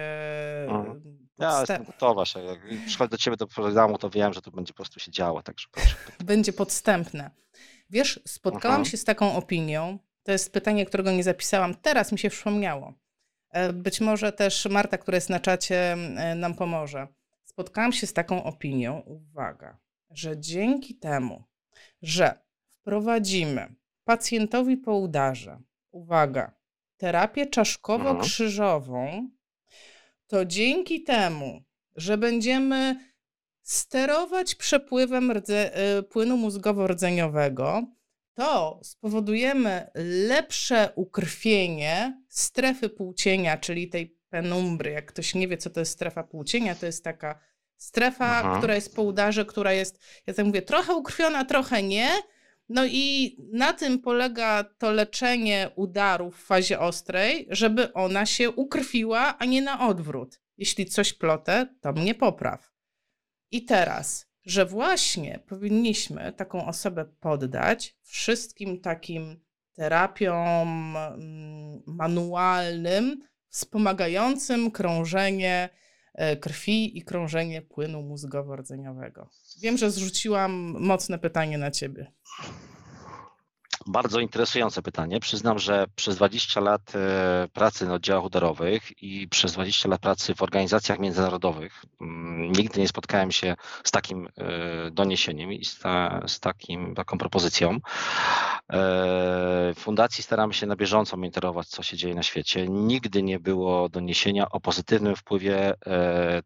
[0.70, 1.28] Mhm.
[1.40, 2.26] Ja jestem gotowa.
[2.26, 2.40] Się.
[2.40, 5.44] Jak przychodzę do ciebie do programu, to wiem, że to będzie po prostu się działo.
[5.44, 5.96] Także proszę.
[6.20, 7.32] Będzie podstępne.
[7.90, 8.86] Wiesz, spotkałam mhm.
[8.86, 10.00] się z taką opinią.
[10.24, 11.76] To jest pytanie, którego nie zapisałam.
[11.76, 12.94] Teraz mi się przypomniało.
[13.50, 17.08] E, być może też Marta, która jest na czacie, e, nam pomoże.
[17.44, 19.78] Spotkałam się z taką opinią, uwaga,
[20.10, 21.44] że dzięki temu,
[22.02, 22.40] że
[22.82, 25.62] wprowadzimy pacjentowi po udarze,
[25.92, 26.59] uwaga,
[27.00, 29.30] terapię czaszkowo-krzyżową,
[30.28, 31.64] to dzięki temu,
[31.96, 32.96] że będziemy
[33.62, 37.84] sterować przepływem rdze, y, płynu mózgowo-rdzeniowego,
[38.34, 39.92] to spowodujemy
[40.28, 44.92] lepsze ukrwienie strefy płcienia, czyli tej penumbry.
[44.92, 47.40] Jak ktoś nie wie, co to jest strefa płcienia, to jest taka
[47.78, 48.58] strefa, Aha.
[48.58, 52.10] która jest po udarze, która jest, ja tak mówię, trochę ukrwiona, trochę nie,
[52.70, 59.38] no i na tym polega to leczenie udarów w fazie ostrej, żeby ona się ukrwiła,
[59.38, 60.42] a nie na odwrót.
[60.58, 62.72] Jeśli coś plotę, to mnie popraw.
[63.52, 69.40] I teraz, że właśnie powinniśmy taką osobę poddać wszystkim takim
[69.74, 75.70] terapiom mm, manualnym, wspomagającym krążenie
[76.42, 79.26] krwi i krążenie płynu mózgowo-rdzeniowego.
[79.62, 82.12] Wiem, że zrzuciłam mocne pytanie na ciebie.
[83.88, 85.20] Bardzo interesujące pytanie.
[85.20, 90.36] Przyznam, że przez 20 lat e, pracy na oddziałach udarowych i przez 20 lat pracy
[90.36, 96.22] w organizacjach międzynarodowych mm, nigdy nie spotkałem się z takim e, doniesieniem i z, ta,
[96.28, 97.72] z takim, taką propozycją.
[97.72, 97.80] E,
[99.74, 102.68] w fundacji staramy się na bieżąco monitorować, co się dzieje na świecie.
[102.68, 105.74] Nigdy nie było doniesienia o pozytywnym wpływie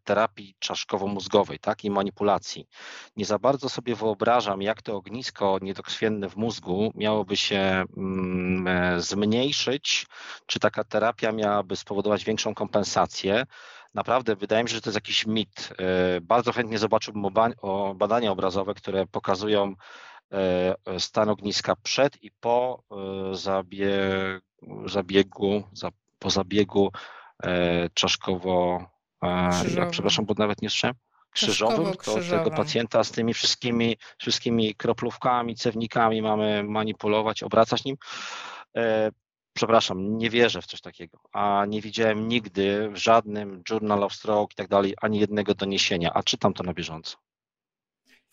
[0.04, 2.66] terapii czaszkowo-mózgowej tak, i manipulacji.
[3.16, 8.66] Nie za bardzo sobie wyobrażam, jak to ognisko niedokrwienne w mózgu miałoby miałoby się mm,
[8.66, 10.06] e, zmniejszyć,
[10.46, 13.46] czy taka terapia miałaby spowodować większą kompensację.
[13.94, 15.74] Naprawdę wydaje mi się, że to jest jakiś mit.
[15.78, 17.26] E, bardzo chętnie zobaczyłbym
[17.94, 19.74] badania obrazowe, które pokazują
[20.32, 22.82] e, stan ogniska przed i po
[24.84, 25.62] zabiegu,
[26.18, 26.92] po zabiegu
[27.94, 28.84] czaszkowo,
[29.90, 30.96] przepraszam, bo nawet nie słyszałem
[31.34, 37.96] krzyżowym, to tego pacjenta z tymi wszystkimi, wszystkimi kroplówkami, cewnikami mamy manipulować, obracać nim.
[38.76, 39.10] E,
[39.52, 44.52] przepraszam, nie wierzę w coś takiego, a nie widziałem nigdy w żadnym Journal of Stroke
[44.52, 47.16] i tak dalej ani jednego doniesienia, a czytam to na bieżąco.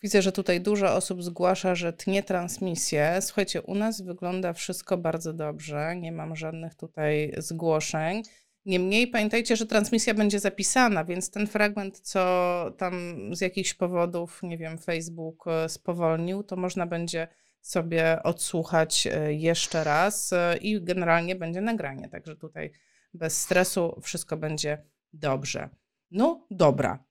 [0.02, 3.18] Widzę, że tutaj dużo osób zgłasza, że tnie transmisję.
[3.20, 5.96] Słuchajcie, u nas wygląda wszystko bardzo dobrze.
[5.96, 8.22] Nie mam żadnych tutaj zgłoszeń.
[8.64, 14.58] Niemniej pamiętajcie, że transmisja będzie zapisana, więc ten fragment, co tam z jakichś powodów, nie
[14.58, 17.28] wiem, Facebook e, spowolnił, to można będzie
[17.60, 22.08] sobie odsłuchać e, jeszcze raz e, i generalnie będzie nagranie.
[22.08, 22.72] Także tutaj
[23.14, 25.68] bez stresu wszystko będzie dobrze.
[26.10, 27.04] No dobra.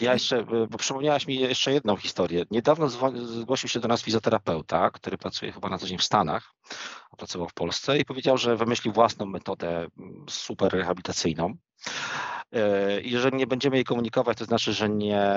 [0.00, 2.44] Ja jeszcze, bo przypomniałaś mi jeszcze jedną historię.
[2.50, 6.54] Niedawno zgłosił się do nas fizjoterapeuta, który pracuje chyba na co dzień w Stanach,
[7.10, 11.54] a pracował w Polsce i powiedział, że wymyślił własną metodę mm, super rehabilitacyjną.
[12.52, 15.32] E, I że nie będziemy jej komunikować, to znaczy, że nie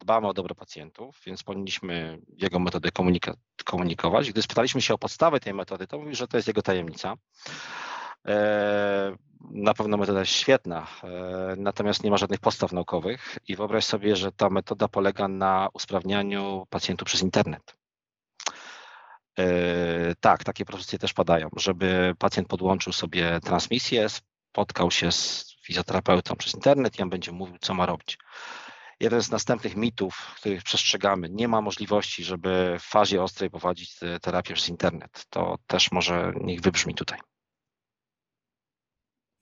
[0.00, 2.88] dbamy o dobro pacjentów, więc powinniśmy jego metodę
[3.64, 4.30] komunikować.
[4.30, 7.14] Gdy spytaliśmy się o podstawę tej metody, to mówi, że to jest jego tajemnica.
[8.28, 9.16] E,
[9.50, 14.16] na pewno metoda jest świetna, e, natomiast nie ma żadnych podstaw naukowych i wyobraź sobie,
[14.16, 17.76] że ta metoda polega na usprawnianiu pacjentów przez internet.
[19.38, 19.44] E,
[20.20, 26.54] tak, takie propozycje też padają, żeby pacjent podłączył sobie transmisję, spotkał się z fizjoterapeutą przez
[26.54, 28.18] internet i on będzie mówił, co ma robić.
[29.00, 34.54] Jeden z następnych mitów, których przestrzegamy, nie ma możliwości, żeby w fazie ostrej prowadzić terapię
[34.54, 35.26] przez internet.
[35.30, 37.18] To też może niech wybrzmi tutaj.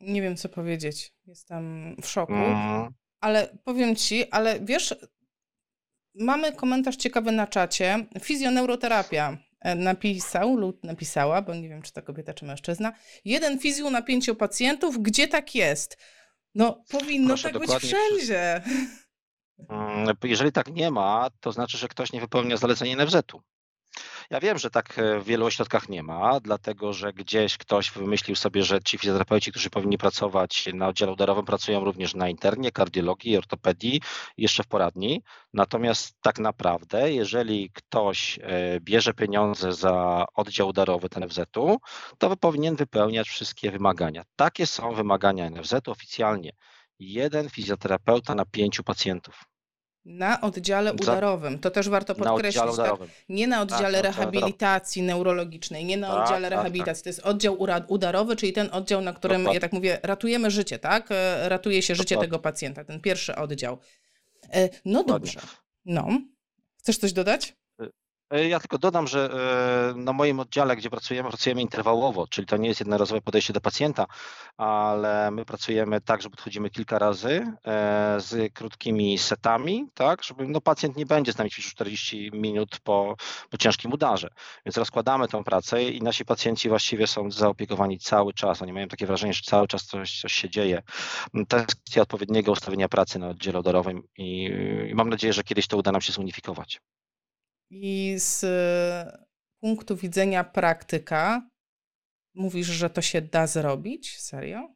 [0.00, 1.12] Nie wiem, co powiedzieć.
[1.26, 2.34] Jestem w szoku.
[2.34, 2.92] Mm.
[3.20, 4.94] Ale powiem ci, ale wiesz,
[6.14, 8.06] mamy komentarz ciekawy na czacie.
[8.20, 12.92] Fizjoneuroterapia e, napisał lub napisała, bo nie wiem, czy to kobieta, czy mężczyzna.
[13.24, 15.02] Jeden fizju na pięciu pacjentów.
[15.02, 15.98] Gdzie tak jest?
[16.54, 18.62] No, powinno Proszę tak być wszędzie.
[19.68, 23.42] Mm, jeżeli tak nie ma, to znaczy, że ktoś nie wypełnia zaleceń NFZ-u.
[24.30, 28.36] Ja wiem, że tak e, w wielu ośrodkach nie ma, dlatego że gdzieś ktoś wymyślił
[28.36, 33.36] sobie, że ci fizjoterapeuci, którzy powinni pracować na oddziale udarowym, pracują również na internie, kardiologii,
[33.36, 34.00] ortopedii,
[34.36, 35.22] jeszcze w poradni.
[35.52, 41.78] Natomiast tak naprawdę, jeżeli ktoś e, bierze pieniądze za oddział udarowy NFZ-u,
[42.18, 44.24] to powinien wypełniać wszystkie wymagania.
[44.36, 46.52] Takie są wymagania NFZ-u oficjalnie.
[46.98, 49.49] Jeden fizjoterapeuta na pięciu pacjentów.
[50.04, 51.58] Na oddziale udarowym.
[51.58, 52.76] To też warto podkreślić.
[52.76, 52.94] Tak?
[53.28, 57.02] Nie na oddziale tak, rehabilitacji neurologicznej, nie na tak, oddziale tak, rehabilitacji.
[57.04, 57.56] To jest oddział
[57.88, 59.54] udarowy, czyli ten oddział, na którym, Dokładnie.
[59.54, 61.08] ja tak mówię, ratujemy życie, tak?
[61.10, 63.78] E, ratuje się życie tego pacjenta, ten pierwszy oddział.
[64.52, 65.32] E, no Dokładnie.
[65.32, 65.40] dobrze.
[65.84, 66.08] No.
[66.78, 67.59] Chcesz coś dodać?
[68.30, 69.30] E, ja tylko dodam, że
[69.90, 73.60] e, na moim oddziale, gdzie pracujemy, pracujemy interwałowo, czyli to nie jest jednorazowe podejście do
[73.60, 74.06] pacjenta,
[74.56, 80.60] ale my pracujemy tak, że podchodzimy kilka razy e, z krótkimi setami, tak, żeby no,
[80.60, 83.16] pacjent nie będzie z nami ćwiczył 40 minut po,
[83.50, 84.28] po ciężkim udarze.
[84.66, 88.62] Więc rozkładamy tą pracę i nasi pacjenci właściwie są zaopiekowani cały czas.
[88.62, 90.82] Oni mają takie wrażenie, że cały czas coś, coś się dzieje.
[91.48, 94.50] To jest kwestia odpowiedniego ustawienia pracy na oddziale odorowym i,
[94.90, 96.80] i mam nadzieję, że kiedyś to uda nam się zunifikować.
[97.70, 98.44] I z
[99.60, 101.48] punktu widzenia praktyka,
[102.34, 104.16] mówisz, że to się da zrobić?
[104.18, 104.68] Serio?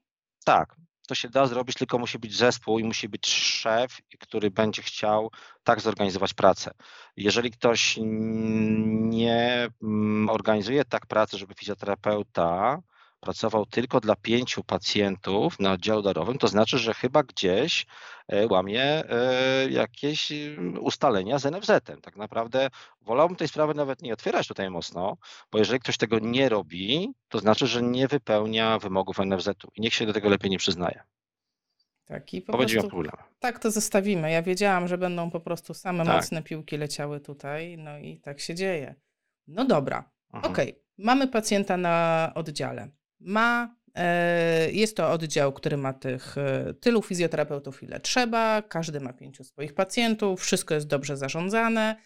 [0.44, 0.76] Tak,
[1.08, 5.30] to się da zrobić, tylko musi być zespół i musi być szef, który będzie chciał
[5.62, 6.70] tak zorganizować pracę.
[7.16, 12.82] Jeżeli ktoś nie mm, organizuje tak pracy, żeby fizjoterapeuta
[13.24, 17.86] pracował tylko dla pięciu pacjentów na oddziale darowym, to znaczy, że chyba gdzieś
[18.28, 22.00] e, łamie e, jakieś mm, ustalenia z NFZ-em.
[22.00, 22.68] Tak naprawdę
[23.00, 25.16] wolałbym tej sprawy nawet nie otwierać tutaj mocno,
[25.52, 29.94] bo jeżeli ktoś tego nie robi, to znaczy, że nie wypełnia wymogów NFZ-u i niech
[29.94, 31.02] się do tego lepiej nie przyznaje.
[32.04, 33.12] Tak, i po prostu, problem.
[33.38, 34.30] tak to zostawimy.
[34.30, 36.16] Ja wiedziałam, że będą po prostu same tak.
[36.16, 38.94] mocne piłki leciały tutaj, no i tak się dzieje.
[39.46, 40.52] No dobra, mhm.
[40.52, 40.82] okej, okay.
[40.98, 42.88] mamy pacjenta na oddziale
[43.24, 48.62] ma e, jest to oddział, który ma tych e, tylu fizjoterapeutów, ile trzeba.
[48.62, 51.96] Każdy ma pięciu swoich pacjentów, wszystko jest dobrze zarządzane.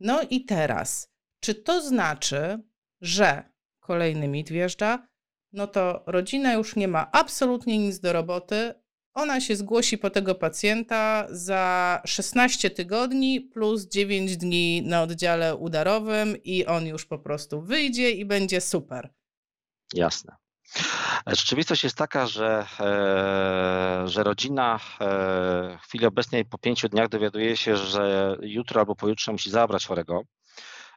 [0.00, 2.58] No i teraz, czy to znaczy,
[3.00, 5.08] że kolejny mit wjeżdża?
[5.52, 8.74] No to rodzina już nie ma absolutnie nic do roboty.
[9.14, 16.42] Ona się zgłosi po tego pacjenta za 16 tygodni plus 9 dni na oddziale udarowym
[16.44, 19.14] i on już po prostu wyjdzie i będzie super.
[19.94, 20.41] Jasne.
[21.26, 24.78] Rzeczywistość jest taka, że, e, że rodzina e,
[25.82, 30.22] w chwili obecnej po pięciu dniach dowiaduje się, że jutro albo pojutrze musi zabrać chorego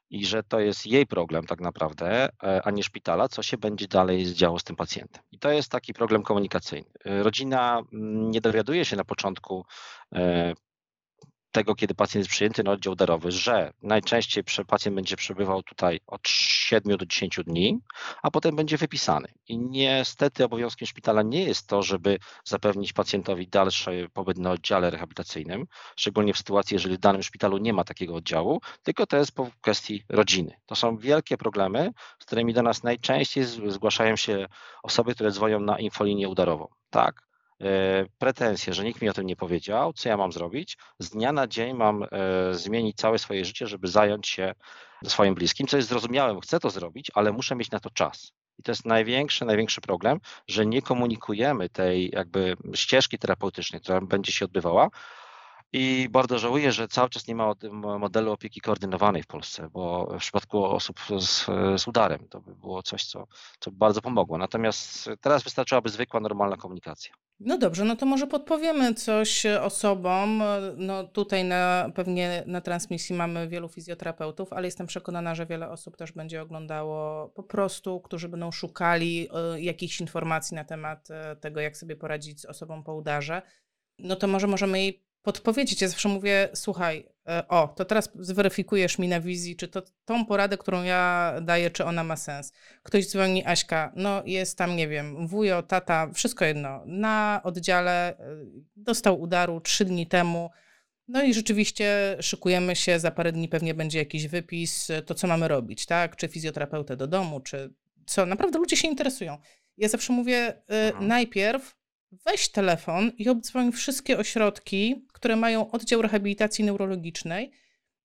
[0.09, 3.87] i że to jest jej problem tak naprawdę, e, a nie szpitala, co się będzie
[3.87, 5.23] dalej działo z tym pacjentem.
[5.31, 6.91] I to jest taki problem komunikacyjny.
[7.05, 9.65] Rodzina mm, nie dowiaduje się na początku
[11.55, 16.21] tego, kiedy pacjent jest przyjęty na oddział darowy, że najczęściej pacjent będzie przebywał tutaj od
[16.27, 17.79] 7 do 10 dni,
[18.23, 19.27] a potem będzie wypisany.
[19.47, 25.65] I niestety obowiązkiem szpitala nie jest to, żeby zapewnić pacjentowi dalszy pobyt na oddziale rehabilitacyjnym,
[25.95, 29.49] szczególnie w sytuacji, jeżeli w danym szpitalu nie ma takiego oddziału, tylko to jest po
[29.61, 30.51] kwestii rodziny.
[30.65, 34.47] To są wielkie problemy, z którymi do nas najczęściej zgłaszają się
[34.83, 36.67] osoby, które dzwonią na infolinię udarową.
[36.89, 37.25] Tak,
[38.17, 40.77] pretensje, że nikt mi o tym nie powiedział, co ja mam zrobić.
[40.99, 42.07] Z dnia na dzień mam e,
[42.53, 44.53] zmienić całe swoje życie, żeby zająć się
[45.05, 48.31] swoim bliskim, co jest zrozumiałe, chcę to zrobić, ale muszę mieć na to czas.
[48.59, 54.31] I to jest największy, największy problem, że nie komunikujemy tej jakby ścieżki terapeutycznej, która będzie
[54.31, 54.89] się odbywała.
[55.77, 57.53] I bardzo żałuję, że cały czas nie ma
[57.99, 61.45] modelu opieki koordynowanej w Polsce, bo w przypadku osób z,
[61.81, 63.27] z udarem to by było coś, co,
[63.59, 64.37] co bardzo pomogło.
[64.37, 67.15] Natomiast teraz wystarczyłaby zwykła, normalna komunikacja.
[67.39, 70.43] No dobrze, no to może podpowiemy coś osobom.
[70.77, 75.97] No tutaj na, pewnie na transmisji mamy wielu fizjoterapeutów, ale jestem przekonana, że wiele osób
[75.97, 81.59] też będzie oglądało po prostu, którzy będą szukali e, jakichś informacji na temat e, tego,
[81.59, 83.41] jak sobie poradzić z osobą po udarze.
[83.99, 85.81] No to może możemy jej podpowiedzieć.
[85.81, 90.25] Ja zawsze mówię, słuchaj, e, o, to teraz zweryfikujesz mi na wizji, czy to tą
[90.25, 92.53] poradę, którą ja daję, czy ona ma sens.
[92.83, 98.17] Ktoś dzwoni, Aśka, no jest tam, nie wiem, wujo, tata, wszystko jedno, na oddziale e,
[98.75, 100.49] dostał udaru trzy dni temu,
[101.07, 105.47] no i rzeczywiście szykujemy się, za parę dni pewnie będzie jakiś wypis, to co mamy
[105.47, 106.15] robić, tak?
[106.15, 107.73] Czy fizjoterapeutę do domu, czy
[108.05, 108.25] co?
[108.25, 109.37] Naprawdę ludzie się interesują.
[109.77, 110.53] Ja zawsze mówię,
[110.99, 111.75] y, najpierw
[112.11, 117.51] weź telefon i obdzwoń wszystkie ośrodki, które mają oddział rehabilitacji neurologicznej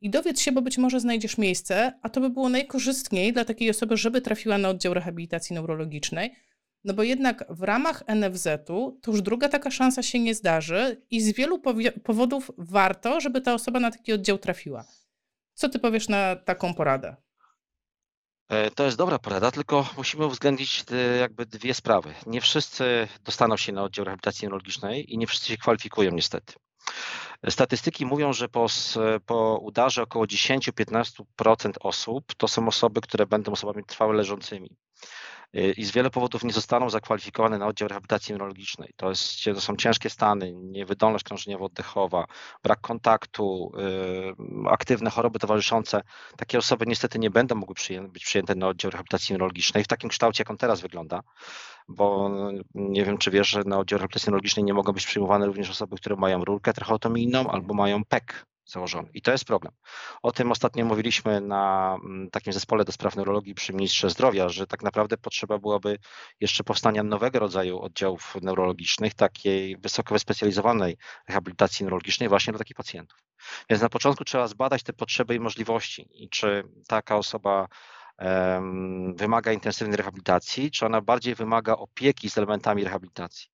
[0.01, 3.71] i dowiedz się, bo być może znajdziesz miejsce, a to by było najkorzystniej dla takiej
[3.71, 6.35] osoby, żeby trafiła na oddział rehabilitacji neurologicznej.
[6.85, 11.21] No bo jednak w ramach NFZ-u to już druga taka szansa się nie zdarzy i
[11.21, 11.63] z wielu
[12.05, 14.85] powodów warto, żeby ta osoba na taki oddział trafiła.
[15.55, 17.17] Co ty powiesz na taką poradę?
[18.51, 20.85] E, to jest dobra porada, tylko musimy uwzględnić
[21.21, 22.15] jakby dwie sprawy.
[22.27, 26.55] Nie wszyscy dostaną się na oddział rehabilitacji neurologicznej i nie wszyscy się kwalifikują niestety.
[27.49, 28.67] Statystyki mówią, że po,
[29.27, 34.77] po udarze około 10-15% osób to są osoby, które będą osobami trwale leżącymi.
[35.57, 38.93] Y, i z wielu powodów nie zostaną zakwalifikowane na oddział rehabilitacji neurologicznej.
[38.97, 42.25] To, jest, to są ciężkie stany, niewydolność krążeniowo-oddechowa,
[42.63, 46.03] brak kontaktu, yy, aktywne choroby towarzyszące.
[46.37, 47.75] Takie osoby niestety nie będą mogły
[48.09, 51.21] być przyjęte na oddział rehabilitacji neurologicznej w takim kształcie, jak on teraz wygląda,
[51.89, 55.47] bo no, nie wiem, czy wiesz, że na oddział rehabilitacji neurologicznej nie mogą być przyjmowane
[55.47, 59.11] również osoby, które mają rurkę tracheotomijną albo mają PEK, założony.
[59.15, 59.73] I to jest problem.
[60.23, 64.67] O tym ostatnio mówiliśmy na mm, takim zespole do spraw neurologii przy ministrze zdrowia, że
[64.67, 65.99] tak naprawdę potrzeba byłaby
[66.41, 70.97] jeszcze powstania nowego rodzaju oddziałów neurologicznych, takiej wysoko wyspecjalizowanej
[71.29, 73.19] rehabilitacji neurologicznej właśnie dla takich pacjentów.
[73.71, 77.69] Więc na początku trzeba zbadać te potrzeby i możliwości i czy taka osoba
[79.15, 83.50] wymaga intensywnej rehabilitacji, czy ona bardziej wymaga opieki z elementami rehabilitacji.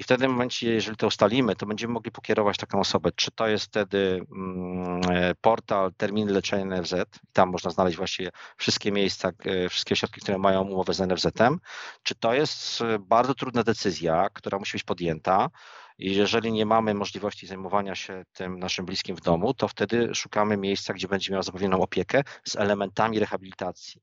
[0.00, 3.48] I w tym momencie, jeżeli to ustalimy, to będziemy mogli pokierować taką osobę, czy to
[3.48, 6.94] jest wtedy mm, e, portal terminy leczenia NFZ,
[7.32, 11.58] tam można znaleźć właściwie wszystkie miejsca, e, wszystkie ośrodki, które mają umowę z NFZ-em,
[12.02, 15.50] czy to jest e, bardzo trudna decyzja, która musi być podjęta,
[15.98, 20.56] i jeżeli nie mamy możliwości zajmowania się tym naszym bliskim w domu, to wtedy szukamy
[20.56, 24.02] miejsca, gdzie będzie miał zapewnioną opiekę z elementami rehabilitacji.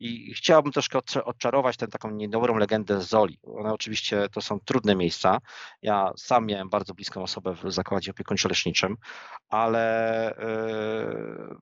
[0.00, 3.38] I chciałbym troszkę odczarować tę taką niedobrą legendę z Zoli.
[3.42, 5.38] One oczywiście to są trudne miejsca.
[5.82, 8.94] Ja sam miałem bardzo bliską osobę w zakładzie opiekuńczo-leczniczym,
[9.48, 10.34] ale,
[11.50, 11.56] yy,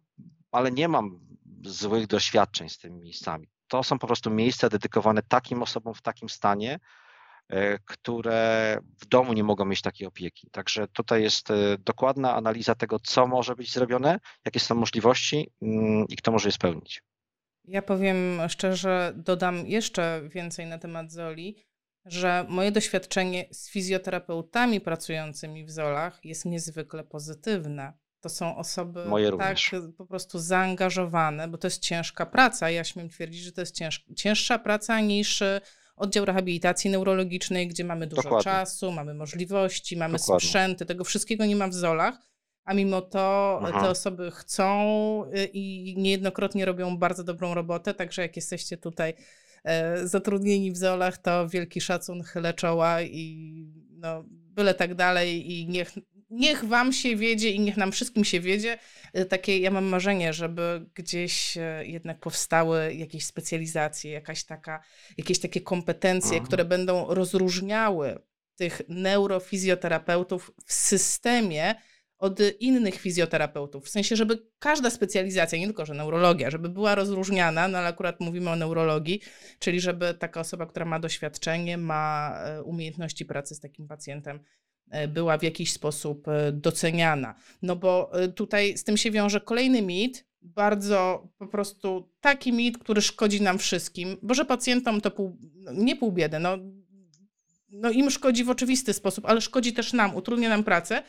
[0.52, 1.20] ale nie mam
[1.64, 3.48] złych doświadczeń z tymi miejscami.
[3.68, 6.78] To są po prostu miejsca dedykowane takim osobom w takim stanie,
[7.50, 10.48] yy, które w domu nie mogą mieć takiej opieki.
[10.50, 16.04] Także tutaj jest yy, dokładna analiza tego, co może być zrobione, jakie są możliwości mm,
[16.08, 17.02] i kto może je spełnić.
[17.66, 21.56] Ja powiem szczerze, dodam jeszcze więcej na temat Zoli,
[22.04, 27.92] że moje doświadczenie z fizjoterapeutami pracującymi w Zolach jest niezwykle pozytywne.
[28.20, 29.04] To są osoby
[29.38, 29.56] tak
[29.96, 32.70] po prostu zaangażowane, bo to jest ciężka praca.
[32.70, 35.60] Ja śmiem twierdzić, że to jest cięż, cięższa praca niż e,
[35.96, 38.44] oddział rehabilitacji neurologicznej, gdzie mamy dużo Dokładnie.
[38.44, 40.48] czasu, mamy możliwości, mamy Dokładnie.
[40.48, 40.86] sprzęty.
[40.86, 42.18] Tego wszystkiego nie ma w Zolach
[42.66, 43.80] a mimo to Aha.
[43.80, 49.14] te osoby chcą y, i niejednokrotnie robią bardzo dobrą robotę, także jak jesteście tutaj
[49.64, 55.68] e, zatrudnieni w Zolach, to wielki szacun, chylę czoła i no, byle tak dalej i
[55.68, 55.92] niech,
[56.30, 58.78] niech wam się wiedzie i niech nam wszystkim się wiedzie.
[59.12, 64.82] E, takie, ja mam marzenie, żeby gdzieś e, jednak powstały jakieś specjalizacje, jakaś taka,
[65.18, 66.46] jakieś takie kompetencje, Aha.
[66.46, 68.18] które będą rozróżniały
[68.56, 71.74] tych neurofizjoterapeutów w systemie,
[72.18, 73.84] od innych fizjoterapeutów.
[73.84, 78.20] W sensie, żeby każda specjalizacja, nie tylko, że neurologia, żeby była rozróżniana, no ale akurat
[78.20, 79.20] mówimy o neurologii,
[79.58, 84.40] czyli żeby taka osoba, która ma doświadczenie, ma e, umiejętności pracy z takim pacjentem,
[84.90, 87.34] e, była w jakiś sposób e, doceniana.
[87.62, 93.02] No bo tutaj z tym się wiąże kolejny mit, bardzo po prostu taki mit, który
[93.02, 96.58] szkodzi nam wszystkim, bo że pacjentom to pół, no, nie pół biedy, no,
[97.68, 101.02] no im szkodzi w oczywisty sposób, ale szkodzi też nam, utrudnia nam pracę,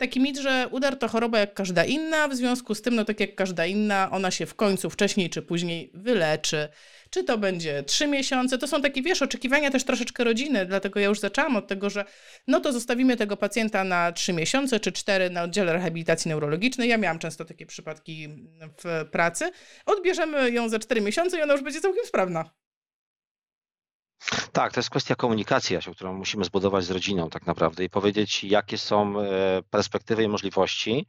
[0.00, 3.20] taki mit, że udar to choroba jak każda inna, w związku z tym, no tak
[3.20, 6.68] jak każda inna, ona się w końcu, wcześniej czy później wyleczy.
[7.10, 8.58] Czy to będzie trzy miesiące?
[8.58, 12.04] To są takie, wiesz, oczekiwania też troszeczkę rodziny, dlatego ja już zaczęłam od tego, że
[12.46, 16.88] no to zostawimy tego pacjenta na trzy miesiące czy cztery na oddziale rehabilitacji neurologicznej.
[16.88, 18.28] Ja miałam często takie przypadki
[18.84, 19.50] w pracy.
[19.86, 22.50] Odbierzemy ją za cztery miesiące i ona już będzie całkiem sprawna.
[24.52, 28.44] Tak, to jest kwestia komunikacji, Jasiu, którą musimy zbudować z rodziną tak naprawdę i powiedzieć,
[28.44, 31.06] jakie są e, perspektywy i możliwości,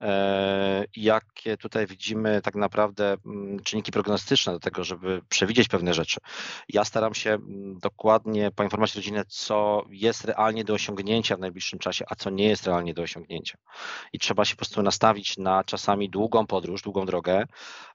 [0.00, 6.20] e, jakie tutaj widzimy tak naprawdę mm, czynniki prognostyczne do tego, żeby przewidzieć pewne rzeczy.
[6.68, 12.04] Ja staram się mm, dokładnie poinformować rodzinę, co jest realnie do osiągnięcia w najbliższym czasie,
[12.08, 13.58] a co nie jest realnie do osiągnięcia.
[14.12, 17.44] I trzeba się po prostu nastawić na czasami długą podróż, długą drogę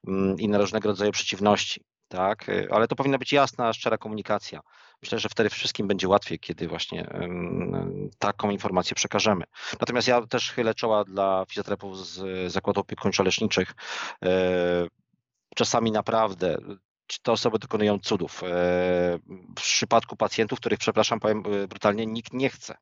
[0.08, 4.60] mm, i na różnego rodzaju przeciwności tak, y, ale to powinna być jasna, szczera komunikacja.
[5.02, 7.10] Myślę, że wtedy wszystkim będzie łatwiej, kiedy właśnie
[8.20, 9.46] taką informację przekażemy.
[9.80, 13.74] Natomiast ja też chylę czoła dla fizjoterapeutów z zakładów opiekuńczo-leczniczych.
[14.26, 14.88] E,
[15.56, 16.58] czasami naprawdę
[17.24, 18.44] te osoby dokonują cudów.
[18.44, 18.48] E,
[19.58, 22.78] w przypadku pacjentów, których, przepraszam, powiem y, brutalnie, nikt nie chce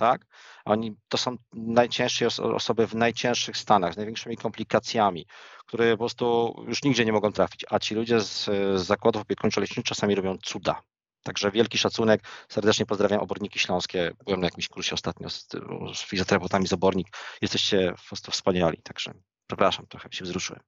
[0.00, 0.26] tak?
[0.64, 5.26] Oni to są najcięższe osoby w najcięższych stanach, z największymi komplikacjami,
[5.66, 9.84] które po prostu już nigdzie nie mogą trafić, a ci ludzie z, z zakładów opiekuńczo-leczniczych
[9.84, 10.82] czasami robią cuda.
[11.22, 14.12] Także wielki szacunek, serdecznie pozdrawiam Oborniki Śląskie.
[14.24, 15.48] Byłem na jakimś kursie ostatnio z,
[15.94, 17.08] z fizjoterapeutami z Obornik.
[17.42, 19.14] Jesteście po prostu wspaniali, także
[19.46, 20.60] przepraszam, trochę się wzruszyłem.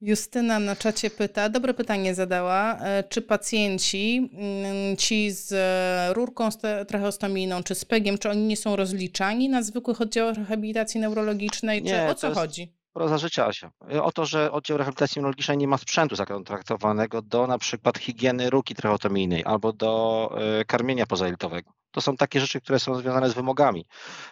[0.00, 6.48] Justyna na czacie pyta, dobre pytanie zadała, e, czy pacjenci, mm, ci z e, rurką
[6.88, 11.90] tracheostomijną czy z PEGiem, czy oni nie są rozliczani na zwykłych oddziałach rehabilitacji neurologicznej, nie,
[11.90, 12.77] czy o co jest, chodzi?
[12.98, 13.70] Proza życia, Asia.
[14.02, 18.74] O to, że oddział rehabilitacji immunologicznej nie ma sprzętu zakontraktowanego do na przykład higieny ruki
[18.74, 20.30] tracheotomijnej albo do
[20.60, 21.72] e, karmienia pozajelitowego.
[21.90, 23.86] To są takie rzeczy, które są związane z wymogami.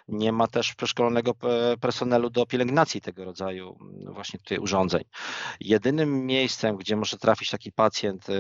[0.09, 1.33] Nie ma też przeszkolonego
[1.81, 5.05] personelu do pielęgnacji tego rodzaju mm, właśnie tutaj urządzeń.
[5.61, 8.33] Jedynym miejscem, gdzie może trafić taki pacjent e,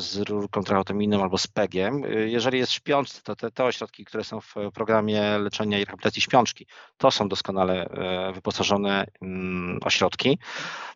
[0.00, 4.24] z rurką tracheotomijną albo z PEG-iem, e, jeżeli jest śpiący, to te, te ośrodki, które
[4.24, 7.88] są w programie leczenia i rehabilitacji śpiączki, to są doskonale
[8.34, 10.38] wyposażone mm, ośrodki,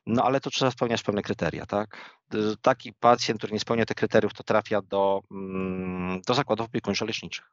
[0.06, 2.16] no ale to trzeba spełniać pewne kryteria, tak?
[2.62, 7.44] Taki pacjent, który nie spełnia tych kryteriów, to trafia do, mm, do zakładów opiekuńczo-leczniczych.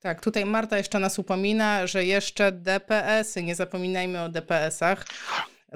[0.00, 5.06] Tak, tutaj Marta jeszcze nas upomina, że jeszcze DPS-y, nie zapominajmy o DPS-ach,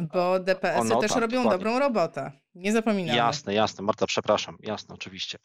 [0.01, 1.65] bo DPS-y no, też tak, robią dokładnie.
[1.65, 2.33] dobrą robotę.
[2.55, 3.19] Nie zapominamy.
[3.19, 3.85] Jasne, jasne.
[3.85, 4.57] Marta, przepraszam.
[4.61, 5.39] Jasne, oczywiście.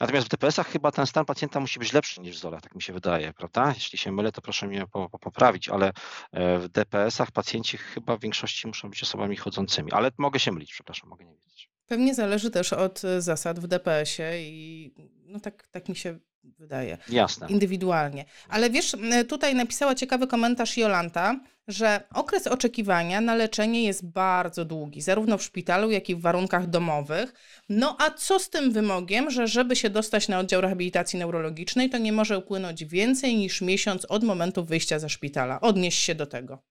[0.00, 2.82] Natomiast w DPS-ach chyba ten stan pacjenta musi być lepszy niż w ZOL, tak mi
[2.82, 3.72] się wydaje, prawda?
[3.74, 4.84] Jeśli się mylę, to proszę mnie
[5.20, 5.92] poprawić, ale
[6.32, 10.72] e, w DPS-ach pacjenci chyba w większości muszą być osobami chodzącymi, ale mogę się mylić,
[10.72, 11.70] przepraszam, mogę nie wiedzieć.
[11.86, 14.94] Pewnie zależy też od e, zasad w DPS-ie i
[15.26, 16.18] no tak, tak mi się
[16.58, 16.98] wydaje.
[17.08, 17.46] Jasne.
[17.48, 18.24] Indywidualnie.
[18.48, 18.96] Ale wiesz,
[19.28, 25.42] tutaj napisała ciekawy komentarz Jolanta, że okres oczekiwania na leczenie jest bardzo długi, zarówno w
[25.42, 27.34] szpitalu, jak i w warunkach domowych.
[27.68, 31.98] No a co z tym wymogiem, że żeby się dostać na oddział rehabilitacji neurologicznej, to
[31.98, 35.60] nie może upłynąć więcej niż miesiąc od momentu wyjścia ze szpitala?
[35.60, 36.62] Odnieś się do tego.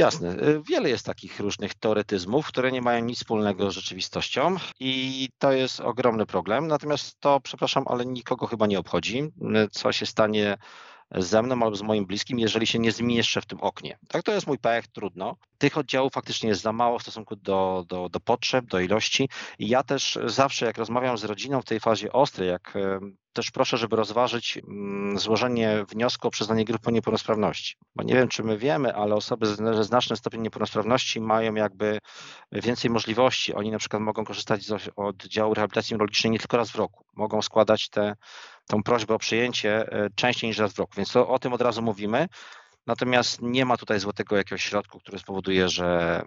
[0.00, 0.42] Jasne.
[0.48, 5.52] Y, wiele jest takich różnych teoretyzmów, które nie mają nic wspólnego z rzeczywistością i to
[5.52, 6.66] jest ogromny problem.
[6.66, 10.56] Natomiast to, przepraszam, ale nikogo chyba nie obchodzi, y, co się stanie
[11.14, 13.98] ze mną albo z moim bliskim, jeżeli się nie zmieszczę w tym oknie.
[14.08, 15.36] Tak, to jest mój pech, trudno.
[15.58, 19.28] Tych oddziałów faktycznie jest za mało w stosunku do, do, do potrzeb, do ilości.
[19.58, 22.74] I ja też zawsze, jak rozmawiam z rodziną w tej fazie ostrej, jak
[23.32, 27.76] też proszę, żeby rozważyć mm, złożenie wniosku o przyznanie grupy niepełnosprawności.
[27.96, 31.98] Bo nie wiem, czy my wiemy, ale osoby ze znacznym stopniem niepełnosprawności mają jakby
[32.52, 33.54] więcej możliwości.
[33.54, 37.04] Oni na przykład mogą korzystać z oddziału rehabilitacji neurologicznej nie tylko raz w roku.
[37.16, 38.14] Mogą składać tę
[38.84, 40.92] prośbę o przyjęcie e, częściej niż raz w roku.
[40.96, 42.28] Więc to, o tym od razu mówimy.
[42.86, 46.22] Natomiast nie ma tutaj złotego jakiegoś środku, który spowoduje, że,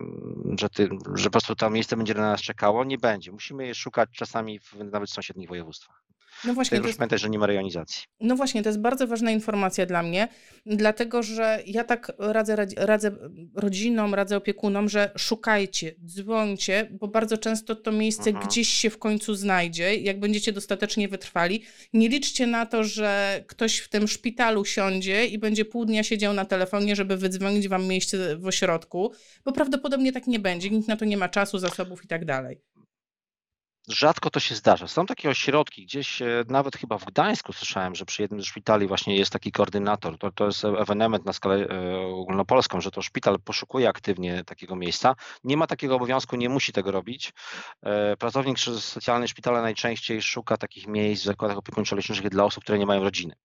[0.60, 2.84] że, ty, że po prostu to miejsce będzie na nas czekało.
[2.84, 3.32] Nie będzie.
[3.32, 6.03] Musimy je szukać czasami w, nawet w sąsiednich województwach.
[6.46, 6.80] No właśnie.
[6.80, 8.04] Proszę pamiętać, że nie ma rejonizacji.
[8.20, 10.28] No właśnie, to jest bardzo ważna informacja dla mnie,
[10.66, 13.12] dlatego że ja tak radzę, radzę
[13.56, 18.48] rodzinom, radzę opiekunom, że szukajcie, dzwońcie, bo bardzo często to miejsce mhm.
[18.48, 19.96] gdzieś się w końcu znajdzie.
[19.96, 21.64] Jak będziecie dostatecznie wytrwali,
[21.94, 26.34] nie liczcie na to, że ktoś w tym szpitalu siądzie i będzie pół dnia siedział
[26.34, 29.12] na telefonie, żeby wydzwonić wam miejsce w ośrodku,
[29.46, 30.70] bo prawdopodobnie tak nie będzie.
[30.70, 32.62] Nikt na to nie ma czasu, zasobów i tak dalej.
[33.88, 34.88] Rzadko to się zdarza.
[34.88, 38.88] Są takie ośrodki, gdzieś e, nawet chyba w Gdańsku słyszałem, że przy jednym ze szpitali
[38.88, 40.18] właśnie jest taki koordynator.
[40.18, 45.16] To, to jest ewenement na skalę e, ogólnopolską, że to szpital poszukuje aktywnie takiego miejsca.
[45.44, 47.34] Nie ma takiego obowiązku, nie musi tego robić.
[47.82, 52.86] E, pracownik socjalny szpitala najczęściej szuka takich miejsc w zakładach opiekuńczo-leczniczych dla osób, które nie
[52.86, 53.36] mają rodziny.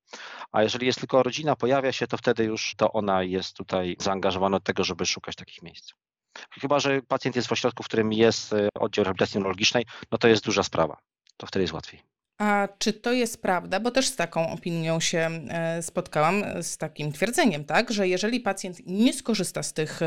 [0.53, 4.57] A jeżeli jest tylko rodzina, pojawia się, to wtedy już to ona jest tutaj zaangażowana
[4.57, 5.93] do tego, żeby szukać takich miejsc.
[6.61, 10.29] Chyba, że pacjent jest w ośrodku, w którym jest e, oddział rehabilitacji neurologicznej, no to
[10.29, 10.97] jest duża sprawa.
[11.37, 12.03] To wtedy jest łatwiej.
[12.39, 13.81] A czy to jest prawda?
[13.81, 18.87] Bo też z taką opinią się e, spotkałam, z takim twierdzeniem, tak, że jeżeli pacjent
[18.87, 20.01] nie skorzysta z, tych,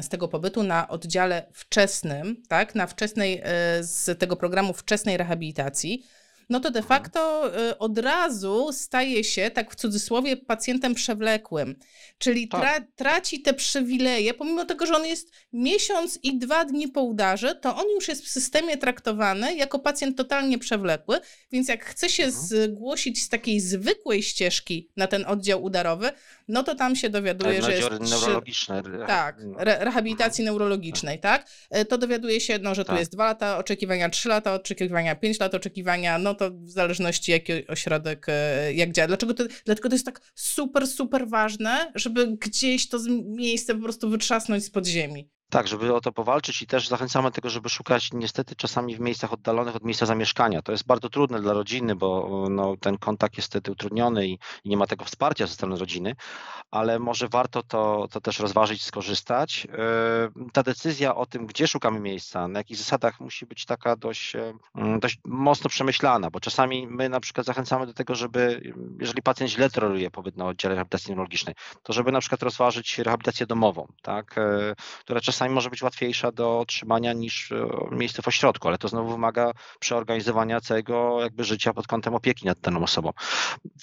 [0.00, 3.44] z tego pobytu na oddziale wczesnym, tak, na wczesnej, e,
[3.84, 6.06] z tego programu wczesnej rehabilitacji,
[6.48, 11.74] no to de facto y, od razu staje się, tak w cudzysłowie, pacjentem przewlekłym.
[12.18, 12.60] Czyli tak.
[12.60, 17.54] tra traci te przywileje, pomimo tego, że on jest miesiąc i dwa dni po udarze,
[17.54, 21.20] to on już jest w systemie traktowany jako pacjent totalnie przewlekły,
[21.52, 22.44] więc jak chce się mhm.
[22.46, 26.10] zgłosić z takiej zwykłej ścieżki na ten oddział udarowy,
[26.48, 27.90] no to tam się dowiaduje, tak, że jest...
[28.10, 28.82] neurologiczne.
[29.06, 30.44] Tak, re rehabilitacji mhm.
[30.44, 31.50] neurologicznej, tak.
[31.70, 31.86] tak?
[31.88, 32.96] To dowiaduje się, no, że tak.
[32.96, 37.32] tu jest dwa lata oczekiwania, trzy lata oczekiwania, pięć lat oczekiwania, no to w zależności
[37.32, 39.08] jaki ośrodek, e, jak działa.
[39.08, 44.10] Dlaczego to, dlatego to jest tak super, super ważne, żeby gdzieś to miejsce po prostu
[44.10, 45.30] wytrzasnąć z podziemi.
[45.50, 49.32] Tak, żeby o to powalczyć i też zachęcamy tego, żeby szukać niestety czasami w miejscach
[49.32, 50.62] oddalonych od miejsca zamieszkania.
[50.62, 54.68] To jest bardzo trudne dla rodziny, bo no, ten kontakt jest wtedy utrudniony i, i,
[54.68, 56.16] nie ma tego wsparcia ze strony rodziny,
[56.70, 59.64] ale może warto to, to też rozważyć, skorzystać.
[60.36, 64.34] Yy, ta decyzja o tym, gdzie szukamy miejsca, na jakich zasadach musi być taka dość,
[64.34, 69.50] yy, dość mocno przemyślana, bo czasami my na przykład zachęcamy do tego, żeby jeżeli pacjent
[69.52, 74.34] źle toleruje pobyt na oddziale rehabilitacji neurologicznej, to żeby na przykład rozważyć rehabilitację domową, tak,
[74.36, 78.78] yy, która czasami czasami może być łatwiejsza do otrzymania niż e, miejsce w ośrodku, ale
[78.78, 83.10] to znowu wymaga przeorganizowania całego jakby życia pod kątem opieki nad daną osobą.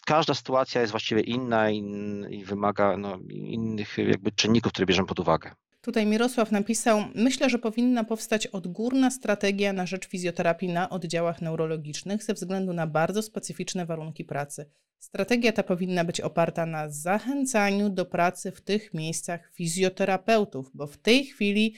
[0.05, 5.51] Każda sytuacja jest właściwie inna i, wymaga no, innych jakby czynników, które bierzemy pod uwagę.
[5.85, 12.23] Tutaj Mirosław napisał: Myślę, że powinna powstać odgórna strategia na rzecz fizjoterapii na oddziałach neurologicznych
[12.23, 14.69] ze względu na bardzo specyficzne warunki pracy.
[14.99, 20.97] Strategia ta powinna być oparta na zachęcaniu do pracy w tych miejscach fizjoterapeutów, bo w
[20.97, 21.75] tej chwili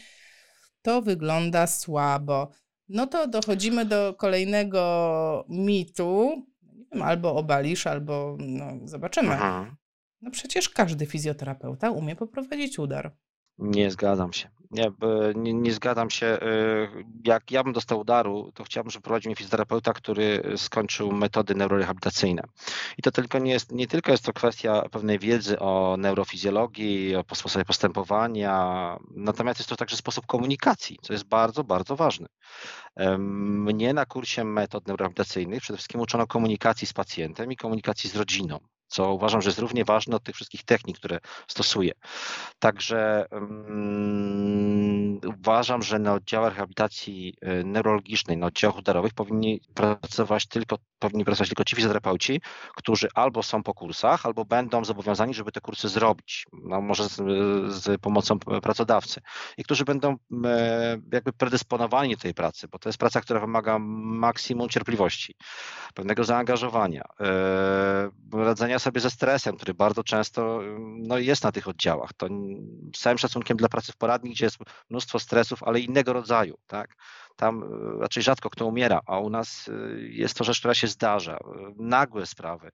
[0.81, 2.51] to wygląda słabo.
[2.89, 6.43] No to dochodzimy do kolejnego mitu.
[6.63, 9.37] Nie wiem, albo obalisz, albo no, zobaczymy.
[10.21, 13.15] No przecież każdy fizjoterapeuta umie poprowadzić udar.
[13.59, 14.49] Nie zgadzam się.
[14.71, 14.91] Nie,
[15.35, 16.25] nie, nie, zgadzam się.
[16.25, 21.55] Y, jak ja bym dostał udaru, to chciałbym, żeby prowadził mnie fizjoterapeuta, który skończył metody
[21.55, 22.43] neurorehabilitacyjne.
[22.97, 27.35] I to tylko nie jest, nie tylko jest to kwestia pewnej wiedzy o neurofizjologii, o
[27.35, 32.27] sposobie postępowania, natomiast jest to także sposób komunikacji, co jest bardzo, bardzo ważne.
[33.17, 38.59] Mnie na kursie metod neurorehabilitacyjnych przede wszystkim uczono komunikacji z pacjentem i komunikacji z rodziną
[38.87, 41.91] co uważam, że jest równie ważne od tych wszystkich technik, które stosuję.
[42.59, 50.77] Także um, uważam, że na oddziałach rehabilitacji e, neurologicznej, na oddziałach udarowych powinni pracować tylko,
[50.99, 52.41] powinni pracować tylko ci fizjoterapeuci,
[52.75, 57.15] którzy albo są po kursach, albo będą zobowiązani, żeby te kursy zrobić, no może z,
[57.73, 59.21] z pomocą pracodawcy
[59.57, 60.15] i którzy będą
[60.45, 65.35] e, jakby predysponowani do tej pracy, bo to jest praca, która wymaga maksimum cierpliwości,
[65.93, 70.61] pewnego zaangażowania, e, radzenia radzenia sobie ze stresem, który bardzo często
[71.07, 72.13] no, jest na tych oddziałach.
[72.17, 72.27] To
[72.95, 74.57] z całym szacunkiem dla pracy w poradni, gdzie jest
[74.89, 76.57] mnóstwo stresów, ale innego rodzaju.
[76.67, 76.95] Tak?
[77.35, 80.87] Tam e, raczej rzadko kto umiera, a u nas e, jest to rzecz, która się
[80.87, 81.33] zdarza.
[81.33, 82.71] E, nagłe sprawy.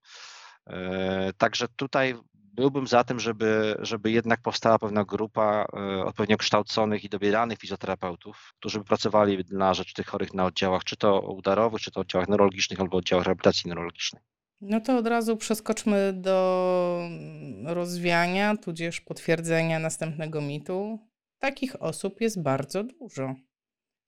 [1.37, 5.65] Także tutaj byłbym za tym, żeby, żeby jednak powstała pewna grupa
[6.05, 10.95] odpowiednio kształconych i dobieranych fizjoterapeutów, którzy by pracowali na rzecz tych chorych na oddziałach, czy
[10.97, 14.23] to udarowych, czy to oddziałach neurologicznych, albo oddziałach rehabilitacji neurologicznej.
[14.65, 17.09] No to od razu przeskoczmy do
[17.65, 20.99] rozwiania, tudzież potwierdzenia następnego mitu.
[21.39, 23.35] Takich osób jest bardzo dużo.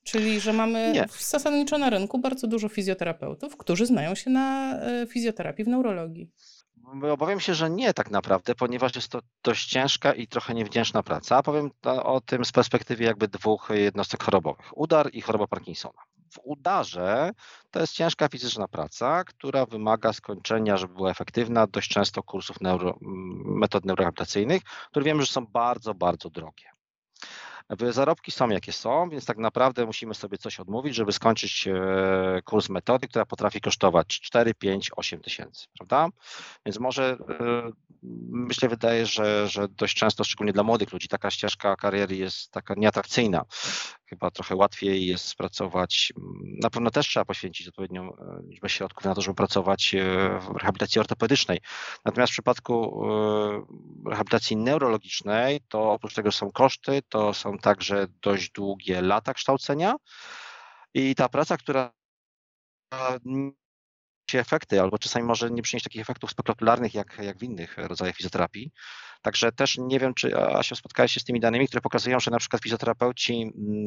[0.03, 1.05] Czyli, że mamy Nie.
[1.19, 6.31] zasadniczo na rynku bardzo dużo fizjoterapeutów, którzy znają się na e, fizjoterapii w neurologii.
[7.11, 11.43] Obawiam się, że nie tak naprawdę, ponieważ jest to dość ciężka i trochę niewdzięczna praca.
[11.43, 14.77] Powiem o tym z perspektywy jakby dwóch jednostek chorobowych.
[14.77, 16.01] Udar i choroba Parkinsona
[16.35, 17.31] w udarze
[17.71, 22.97] to jest ciężka fizyczna praca, która wymaga skończenia, żeby była efektywna, dość często kursów neuro,
[23.45, 26.75] metod neurorehabilitacyjnych, które wiemy, że są bardzo, bardzo drogie.
[27.89, 32.69] Zarobki są jakie są, więc tak naprawdę musimy sobie coś odmówić, żeby skończyć e, kurs
[32.69, 36.07] metody, która potrafi kosztować 4, 5, 8 tysięcy, prawda?
[36.65, 37.71] Więc może e,
[38.29, 42.73] myślę, wydaje, że, że dość często, szczególnie dla młodych ludzi, taka ścieżka kariery jest taka
[42.77, 43.41] nieatrakcyjna.
[44.09, 46.13] Chyba trochę łatwiej jest pracować.
[46.61, 49.95] Na pewno też trzeba poświęcić odpowiednią e, liczbę środków na to, żeby pracować
[50.39, 51.59] w rehabilitacji ortopedycznej.
[52.05, 53.01] Natomiast w przypadku
[54.05, 59.95] rehabilitacji neurologicznej, to oprócz tego są koszty, to są także dość długie lata kształcenia.
[60.93, 61.91] I ta praca, która
[64.33, 68.71] efekty, albo czasami może nie przynieść takich efektów spektakularnych jak, jak w innych rodzajach fizjoterapii.
[69.21, 72.37] Także też nie wiem, czy Asia spotkałeś się z tymi danymi, które pokazują, że na
[72.37, 73.85] przykład fizjoterapeuci mm,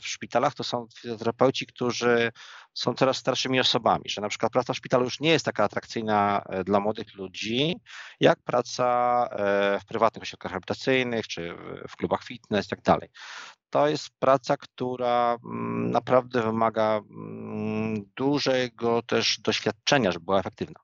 [0.00, 2.32] w, szpitalach to są fizjoterapeuci, którzy
[2.74, 6.42] są coraz starszymi osobami, że na przykład praca w szpitalu już nie jest taka atrakcyjna
[6.48, 7.76] e, dla młodych ludzi,
[8.20, 11.54] jak praca e, w prywatnych ośrodkach rehabilitacyjnych, czy
[11.88, 13.08] w klubach fitness i tak dalej
[13.70, 17.77] to jest praca, która mm, naprawdę wymaga mm,
[18.16, 20.80] dużego też doświadczenia, żeby była efektywna.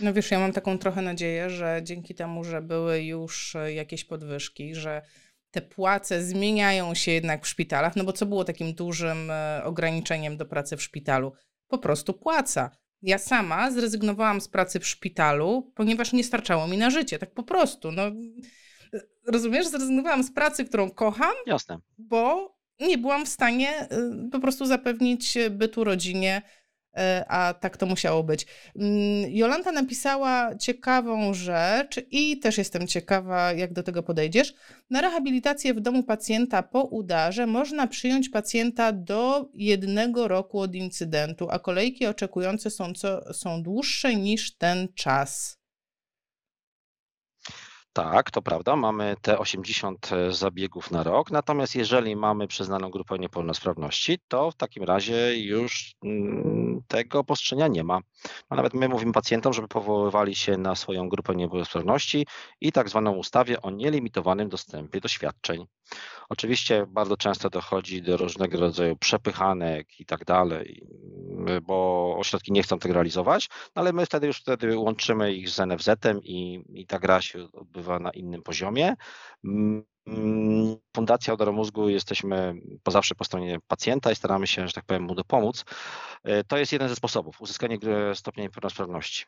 [0.00, 4.04] No wiesz, ja mam taką trochę nadzieję, że dzięki temu, że były już e, jakieś
[4.04, 5.02] podwyżki, że
[5.50, 10.36] te płace zmieniają się jednak w szpitalach, no bo co było takim dużym e, ograniczeniem
[10.36, 11.32] do pracy w szpitalu?
[11.68, 12.70] Po prostu płaca.
[13.02, 17.42] Ja sama zrezygnowałam z pracy w szpitalu, ponieważ nie starczało mi na życie, tak po
[17.42, 17.92] prostu.
[17.92, 18.02] No,
[19.26, 21.78] rozumiesz, zrezygnowałam z pracy, którą kocham, Jasne.
[21.98, 23.88] bo nie byłam w stanie
[24.32, 26.42] po prostu zapewnić bytu rodzinie,
[27.28, 28.46] a tak to musiało być.
[28.76, 34.54] Mm, Jolanta napisała ciekawą rzecz i też jestem ciekawa, jak do tego podejdziesz.
[34.90, 41.48] Na rehabilitację w domu pacjenta po udarze można przyjąć pacjenta do jednego roku od incydentu,
[41.50, 45.58] a kolejki oczekujące są, co, są dłuższe niż ten czas.
[47.98, 53.18] Tak, to prawda, mamy te 80 e, zabiegów na rok, natomiast jeżeli mamy przyznaną grupę
[53.18, 58.00] niepełnosprawności, to w takim razie już mm, tego postrzenia nie ma.
[58.48, 62.26] A nawet my mówimy pacjentom, żeby powoływali się na swoją grupę niepełnosprawności
[62.60, 65.66] i tak zwaną ustawę o nielimitowanym dostępie do świadczeń.
[66.28, 70.82] Oczywiście bardzo często dochodzi do różnego rodzaju przepychanek i tak dalej,
[71.62, 75.58] bo ośrodki nie chcą tego realizować, no ale my wtedy już wtedy łączymy ich z
[75.58, 78.94] NFZ-em i, i ta gra się odbywa na innym poziomie.
[79.44, 79.84] Mm,
[80.96, 85.02] Fundacja Odora Mózgu jesteśmy po zawsze po stronie pacjenta i staramy się, że tak powiem,
[85.02, 85.64] mu dopomóc.
[86.24, 87.76] E, to jest jeden ze sposobów uzyskania
[88.14, 89.24] stopnia niepełnosprawności.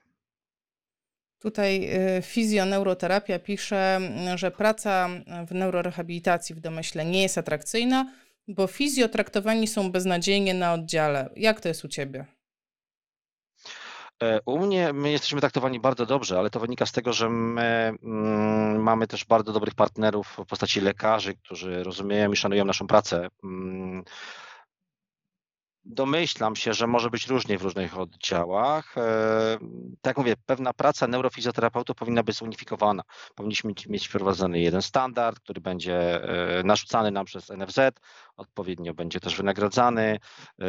[1.39, 4.01] Tutaj y, fizjoneuroterapia pisze,
[4.35, 5.09] że praca
[5.47, 8.13] w neurorehabilitacji w domyśle nie jest atrakcyjna,
[8.49, 11.31] bo fizjotraktowani są beznadziejnie na oddziale.
[11.37, 12.40] Jak to jest u Ciebie?
[14.23, 17.93] E, u mnie my jesteśmy traktowani bardzo dobrze, ale to wynika z tego, że my
[18.03, 23.29] mm, mamy też bardzo dobrych partnerów w postaci lekarzy, którzy rozumieją i szanują naszą pracę.
[25.85, 28.99] Mm, Domyślam się, że może być różnie w różnych oddziałach.
[28.99, 29.59] E,
[30.01, 33.03] tak jak mówię, pewna praca neurofizjoterapeutów powinna być zunifikowana.
[33.35, 36.23] Powinniśmy mieć wprowadzony jeden standard, który będzie
[36.59, 37.79] e, narzucany nam przez NFZ,
[38.37, 40.19] odpowiednio będzie też wynagradzany.
[40.61, 40.67] E,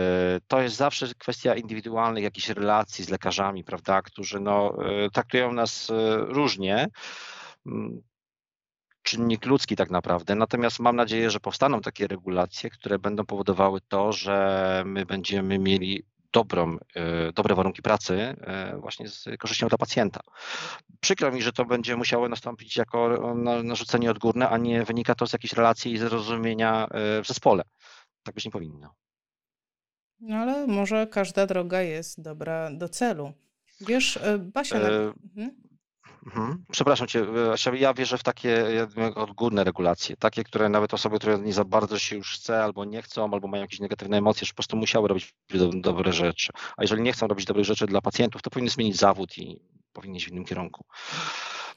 [0.47, 4.78] to jest zawsze kwestia indywidualnych jakichś relacji z lekarzami, prawda, którzy no,
[5.14, 5.88] traktują nas
[6.18, 6.88] różnie
[9.02, 10.36] czynnik ludzki tak naprawdę.
[10.36, 16.04] Natomiast mam nadzieję, że powstaną takie regulacje, które będą powodowały to, że my będziemy mieli
[16.34, 20.22] dobrą, e, dobre warunki pracy e, właśnie z korzyścią dla pacjenta.
[20.99, 23.34] Przykro mi, że to będzie musiało nastąpić jako
[23.64, 27.64] narzucenie odgórne, a nie wynika to z jakiejś relacji i zrozumienia e, w zespole.
[28.24, 28.95] Tak być nie powinno.
[30.20, 33.34] No ale może każda droga jest dobra do celu.
[33.82, 34.76] Wiesz, Basia...
[34.76, 35.14] E...
[35.36, 35.71] Mhm.
[36.26, 36.66] Mhm.
[36.72, 37.26] Przepraszam cię,
[37.74, 38.66] ja wierzę w takie
[39.16, 43.02] odgórne regulacje, takie, które nawet osoby, które nie za bardzo się już chce, albo nie
[43.02, 45.34] chcą, albo mają jakieś negatywne emocje, że po prostu musiały robić
[45.74, 46.54] dobre rzeczy.
[46.78, 49.60] A jeżeli nie chcą robić dobrych rzeczy dla pacjentów, to powinny zmienić zawód i
[49.94, 50.86] powinni iść w innym kierunku.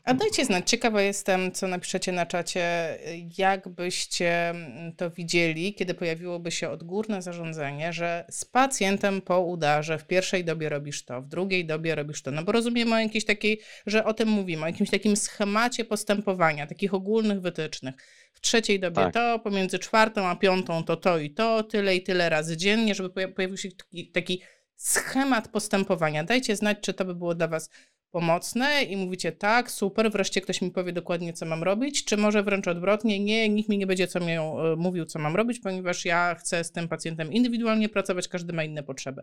[0.04, 2.98] A dajcie znać, ciekawa jestem, co napiszecie na czacie,
[3.38, 4.54] jak byście
[4.96, 10.68] to widzieli, kiedy pojawiłoby się odgórne zarządzenie, że z pacjentem po udarze w pierwszej dobie
[10.68, 12.30] robisz to, w drugiej dobie robisz to.
[12.30, 16.66] No bo rozumiemy o jakiejś takiej, że o tym mówimy, o jakimś takim schemacie postępowania,
[16.66, 17.94] takich ogólnych wytycznych.
[18.32, 19.14] W trzeciej dobie tak.
[19.14, 23.10] to, pomiędzy czwartą a piątą to to i to, tyle i tyle razy dziennie, żeby
[23.34, 24.42] pojawił się taki, taki
[24.76, 26.24] schemat postępowania.
[26.24, 27.70] Dajcie znać, czy to by było dla Was
[28.14, 32.42] pomocne i mówicie tak, super, wreszcie ktoś mi powie dokładnie, co mam robić, czy może
[32.42, 36.04] wręcz odwrotnie, nie, nikt mi nie będzie co mi e, mówił, co mam robić, ponieważ
[36.04, 39.22] ja chcę z tym pacjentem indywidualnie pracować, każdy ma inne potrzeby.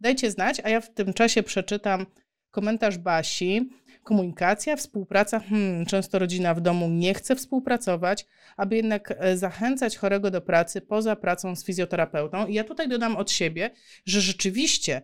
[0.00, 2.06] Dajcie znać, a ja w tym czasie przeczytam
[2.50, 3.70] komentarz Basi.
[4.02, 5.40] Komunikacja, współpraca.
[5.40, 8.26] Hmm, często rodzina w domu nie chce współpracować,
[8.56, 12.46] aby jednak e, zachęcać chorego do pracy poza pracą z fizjoterapeutą.
[12.46, 13.70] I ja tutaj dodam od siebie,
[14.06, 15.02] że rzeczywiście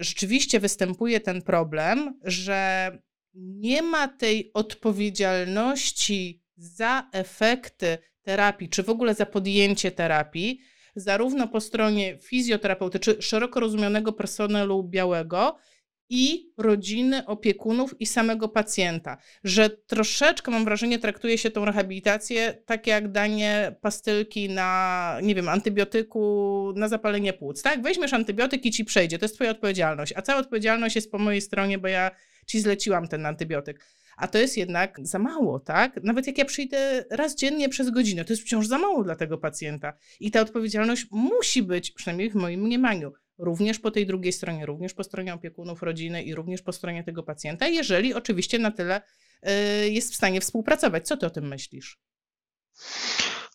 [0.00, 2.90] rzeczywiście występuje ten problem, że
[3.34, 10.60] nie ma tej odpowiedzialności za efekty terapii, czy w ogóle za podjęcie terapii,
[10.96, 15.56] zarówno po stronie fizjoterapeuty, czy szeroko rozumianego personelu białego,
[16.14, 19.16] i rodziny, opiekunów i samego pacjenta.
[19.44, 25.48] Że troszeczkę, mam wrażenie, traktuje się tą rehabilitację tak jak danie pastylki na, nie wiem,
[25.48, 27.62] antybiotyku na zapalenie płuc.
[27.62, 31.18] Tak, weźmiesz antybiotyk i ci przejdzie, to jest twoja odpowiedzialność, a cała odpowiedzialność jest po
[31.18, 32.10] mojej stronie, bo ja
[32.46, 33.86] ci zleciłam ten antybiotyk.
[34.16, 36.02] A to jest jednak za mało, tak?
[36.02, 39.38] Nawet jak ja przyjdę raz dziennie przez godzinę, to jest wciąż za mało dla tego
[39.38, 39.92] pacjenta.
[40.20, 44.94] I ta odpowiedzialność musi być, przynajmniej w moim mniemaniu, również po tej drugiej stronie, również
[44.94, 49.02] po stronie opiekunów rodziny i również po stronie tego pacjenta, jeżeli oczywiście na tyle
[49.48, 51.06] y, jest w stanie współpracować.
[51.06, 51.98] Co ty o tym myślisz?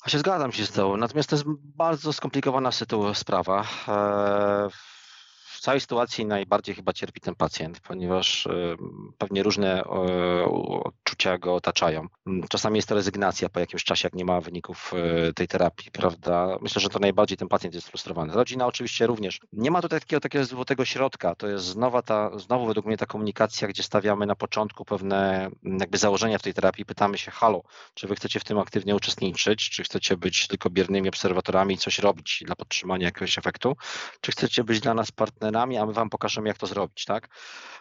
[0.06, 3.68] Ja się zgadzam się z tą, natomiast to jest bardzo skomplikowana sytuacja, sprawa.
[3.88, 4.70] E,
[5.58, 8.48] w całej sytuacji najbardziej chyba cierpi ten pacjent, ponieważ
[9.18, 12.08] pewnie różne odczucia go otaczają.
[12.50, 16.58] Czasami jest to rezygnacja po jakimś czasie, jak nie ma wyników e, tej terapii, prawda?
[16.62, 18.34] Myślę, że to najbardziej ten pacjent jest frustrowany.
[18.34, 19.40] Rodzina oczywiście również.
[19.54, 21.36] Nie ma tutaj takiego, takiego złotego środka.
[21.36, 25.98] To jest znowa ta, znowu według mnie ta komunikacja, gdzie stawiamy na początku pewne jakby
[25.98, 26.86] założenia w tej terapii.
[26.86, 31.10] Pytamy się, halo, czy wy chcecie w tym aktywnie uczestniczyć, czy chcecie być tylko biernymi
[31.10, 33.76] obserwatorami i coś robić dla podtrzymania jakiegoś efektu,
[34.22, 37.06] czy chcecie być dla nas partnerami partnerami, a my Wam pokażemy, jak to zrobić.
[37.06, 37.28] Tak?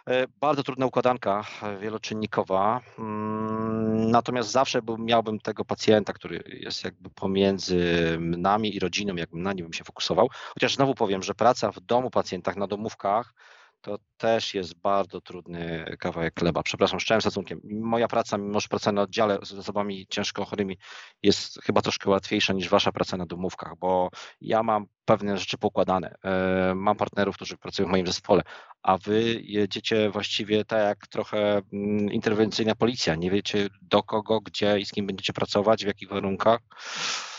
[0.07, 7.09] E, bardzo trudna układanka e, wieloczynnikowa, mm, natomiast zawsze miałbym tego pacjenta, który jest jakby
[7.09, 10.29] pomiędzy nami i rodziną, jakbym na nim się fokusował.
[10.53, 13.33] Chociaż znowu powiem, że praca w domu pacjentach, na domówkach,
[13.81, 16.63] to też jest bardzo trudny kawałek chleba.
[16.63, 17.61] Przepraszam, z całym szacunkiem.
[17.63, 20.77] Moja praca, mimo że praca na oddziale z osobami ciężko chorymi
[21.23, 24.09] jest chyba troszkę łatwiejsza niż wasza praca na domówkach, bo
[24.41, 26.15] ja mam pewne rzeczy poukładane.
[26.23, 28.41] E, mam partnerów, którzy pracują w moim zespole,
[28.83, 33.15] a wy jedziecie właściwie tak jak trochę mm, interwencyjna policja.
[33.15, 36.59] Nie wiecie do kogo, gdzie i z kim będziecie pracować, w jakich warunkach.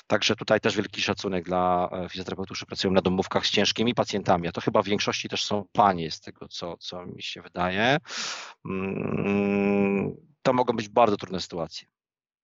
[0.09, 4.49] Także tutaj też wielki szacunek dla e, fizjoterapeutów, którzy pracują na domówkach z ciężkimi pacjentami,
[4.49, 7.97] a to chyba w większości też są panie z tego, co, co mi się wydaje.
[8.65, 11.89] Mm, to mogą być bardzo trudne sytuacje.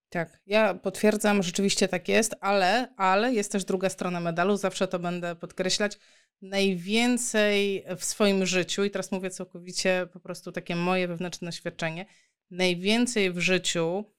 [0.08, 4.98] Tak, ja potwierdzam, rzeczywiście tak jest, ale, ale jest też druga strona medalu, zawsze to
[4.98, 5.98] będę podkreślać.
[6.42, 12.06] Najwięcej w swoim życiu, i teraz mówię całkowicie po prostu takie moje wewnętrzne doświadczenie,
[12.50, 14.13] najwięcej w życiu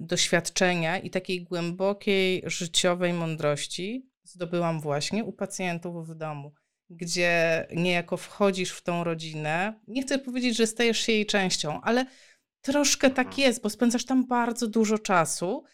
[0.00, 6.52] doświadczenia i takiej głębokiej życiowej mądrości zdobyłam właśnie u pacjentów w domu,
[6.90, 9.80] gdzie niejako wchodzisz w tą rodzinę.
[9.88, 12.06] Nie chcę powiedzieć, że stajesz się jej częścią, ale
[12.60, 13.46] troszkę tak mhm.
[13.46, 15.64] jest, bo spędzasz tam bardzo dużo czasu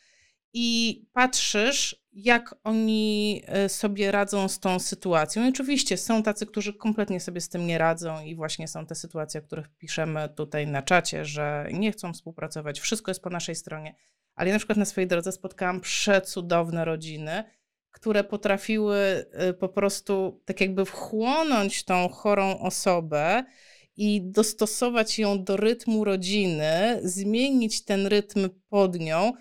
[0.52, 5.46] i patrzysz, jak oni e, sobie radzą z tą sytuacją.
[5.46, 8.94] I oczywiście są tacy, którzy kompletnie sobie z tym nie radzą, i właśnie są te
[8.94, 13.54] sytuacje, o których piszemy tutaj na czacie, że nie chcą współpracować, wszystko jest po naszej
[13.54, 13.94] stronie.
[14.34, 17.44] Ale ja na przykład na swojej drodze spotkałam przecudowne rodziny,
[17.90, 18.96] które potrafiły
[19.32, 23.44] e, po prostu tak jakby wchłonąć tą chorą osobę
[23.96, 29.32] i dostosować ją do rytmu rodziny, zmienić ten rytm pod nią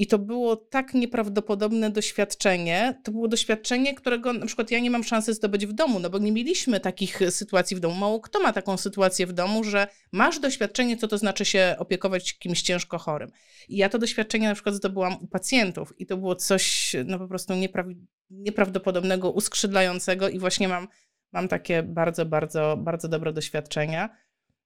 [0.00, 3.00] i to było tak nieprawdopodobne doświadczenie.
[3.04, 6.18] To było doświadczenie, którego na przykład ja nie mam szansy zdobyć w domu, no bo
[6.18, 7.94] nie mieliśmy takich sytuacji w domu.
[7.94, 12.38] Mało kto ma taką sytuację w domu, że masz doświadczenie, co to znaczy się opiekować
[12.38, 13.30] kimś ciężko chorym.
[13.68, 17.28] I ja to doświadczenie na przykład zdobyłam u pacjentów i to było coś no po
[17.28, 17.94] prostu niepraw-
[18.30, 20.88] nieprawdopodobnego, uskrzydlającego i właśnie mam,
[21.32, 24.08] mam takie bardzo, bardzo, bardzo dobre doświadczenia.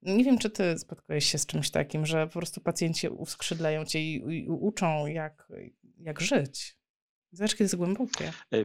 [0.04, 4.00] Nie wiem, czy ty spotkałeś się z czymś takim, że po prostu pacjenci uskrzydlają cię
[4.00, 5.48] i, i uczą, jak,
[5.98, 6.76] jak żyć.
[7.32, 8.32] Zobacz, kiedy jest głębokie.
[8.52, 8.64] E,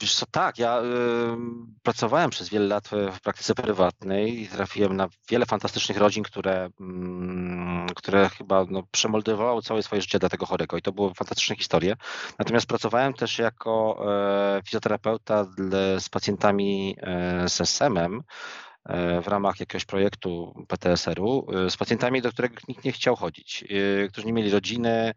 [0.00, 0.84] wiesz co, tak, ja y,
[1.82, 6.66] pracowałem przez wiele lat w praktyce prywatnej i trafiłem na wiele fantastycznych rodzin, które,
[7.90, 11.56] y, które chyba no, przemoldowały całe swoje życie dla tego chorego i to były fantastyczne
[11.56, 11.96] historie.
[12.38, 14.04] Natomiast pracowałem też jako
[14.58, 15.46] y, fizjoterapeuta
[15.98, 18.22] z pacjentami e, z SM-em, E,
[19.22, 23.64] w ramach jakiegoś projektu PTSR-u e, z pacjentami, do których nikt nie chciał chodzić,
[24.04, 25.14] e, którzy nie mieli rodziny, e,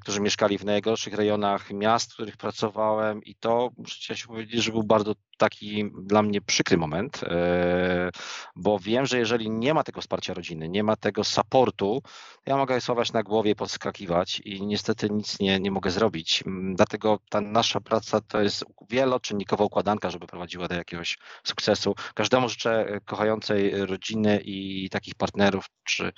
[0.00, 4.72] którzy mieszkali w najgorszych rejonach miast, w których pracowałem i to muszę się powiedzieć, że
[4.72, 8.10] był bardzo taki dla mnie przykry moment, e,
[8.56, 12.02] bo wiem, że jeżeli nie ma tego wsparcia rodziny, nie ma tego supportu,
[12.46, 16.44] ja mogę słować na głowie, podskakiwać i niestety nic nie, nie mogę zrobić.
[16.74, 21.94] Dlatego ta nasza praca to jest wieloczynnikowa układanka, żeby prowadziła do jakiegoś sukcesu.
[22.14, 26.12] Każdemu życzę kochającej rodziny i takich partnerów, czy,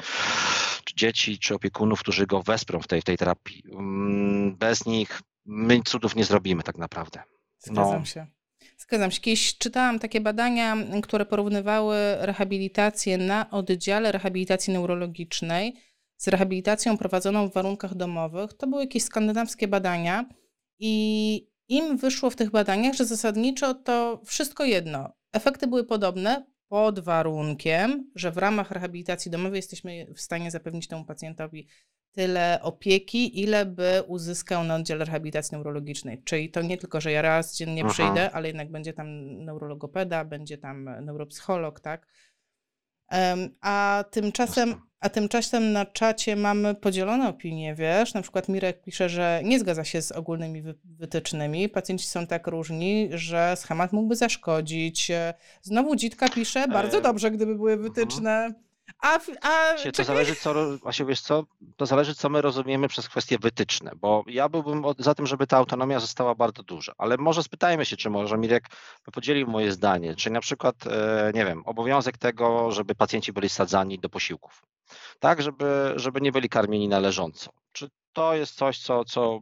[0.84, 3.49] czy dzieci, czy opiekunów, którzy go wesprą w tej, w tej terapii.
[3.72, 7.22] Mm, bez nich my cudów nie zrobimy tak naprawdę.
[7.58, 8.04] Zgadzam no.
[8.04, 8.26] się.
[8.78, 9.20] Zgadzam się.
[9.20, 15.76] Kiedyś czytałam takie badania, które porównywały rehabilitację na oddziale rehabilitacji neurologicznej
[16.16, 18.52] z rehabilitacją prowadzoną w warunkach domowych.
[18.52, 20.24] To były jakieś skandynawskie badania
[20.78, 25.12] i im wyszło w tych badaniach, że zasadniczo to wszystko jedno.
[25.32, 31.04] Efekty były podobne pod warunkiem, że w ramach rehabilitacji domowej jesteśmy w stanie zapewnić temu
[31.04, 31.66] pacjentowi
[32.12, 36.22] tyle opieki, ile by uzyskał na oddziale rehabilitacji neurologicznej.
[36.24, 37.92] Czyli to nie tylko, że ja raz dziennie Aha.
[37.92, 42.06] przyjdę, ale jednak będzie tam neurologopeda, będzie tam neuropsycholog, tak?
[43.60, 49.40] A tymczasem, a tymczasem na czacie mamy podzielone opinie, wiesz, na przykład Mirek pisze, że
[49.44, 55.10] nie zgadza się z ogólnymi wytycznymi, pacjenci są tak różni, że schemat mógłby zaszkodzić.
[55.62, 57.92] Znowu Dzitka pisze, bardzo dobrze, gdyby były mhm.
[57.92, 58.54] wytyczne.
[58.98, 61.44] A, a się, to zależy, co, właśnie wiesz co,
[61.76, 65.56] to zależy, co my rozumiemy przez kwestie wytyczne, bo ja byłbym za tym, żeby ta
[65.56, 68.64] autonomia została bardzo duża, ale może spytajmy się, czy może Mirek
[69.12, 73.98] podzielił moje zdanie, czy na przykład, e, nie wiem, obowiązek tego, żeby pacjenci byli sadzani
[73.98, 74.62] do posiłków,
[75.18, 77.50] tak, żeby, żeby nie byli karmieni należąco.
[77.72, 79.40] Czy to jest coś, co, co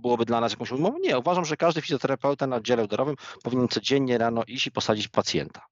[0.00, 0.98] byłoby dla nas jakąś umową?
[0.98, 5.66] Nie, uważam, że każdy fizjoterapeuta na oddziale odorowym powinien codziennie rano iść i posadzić pacjenta.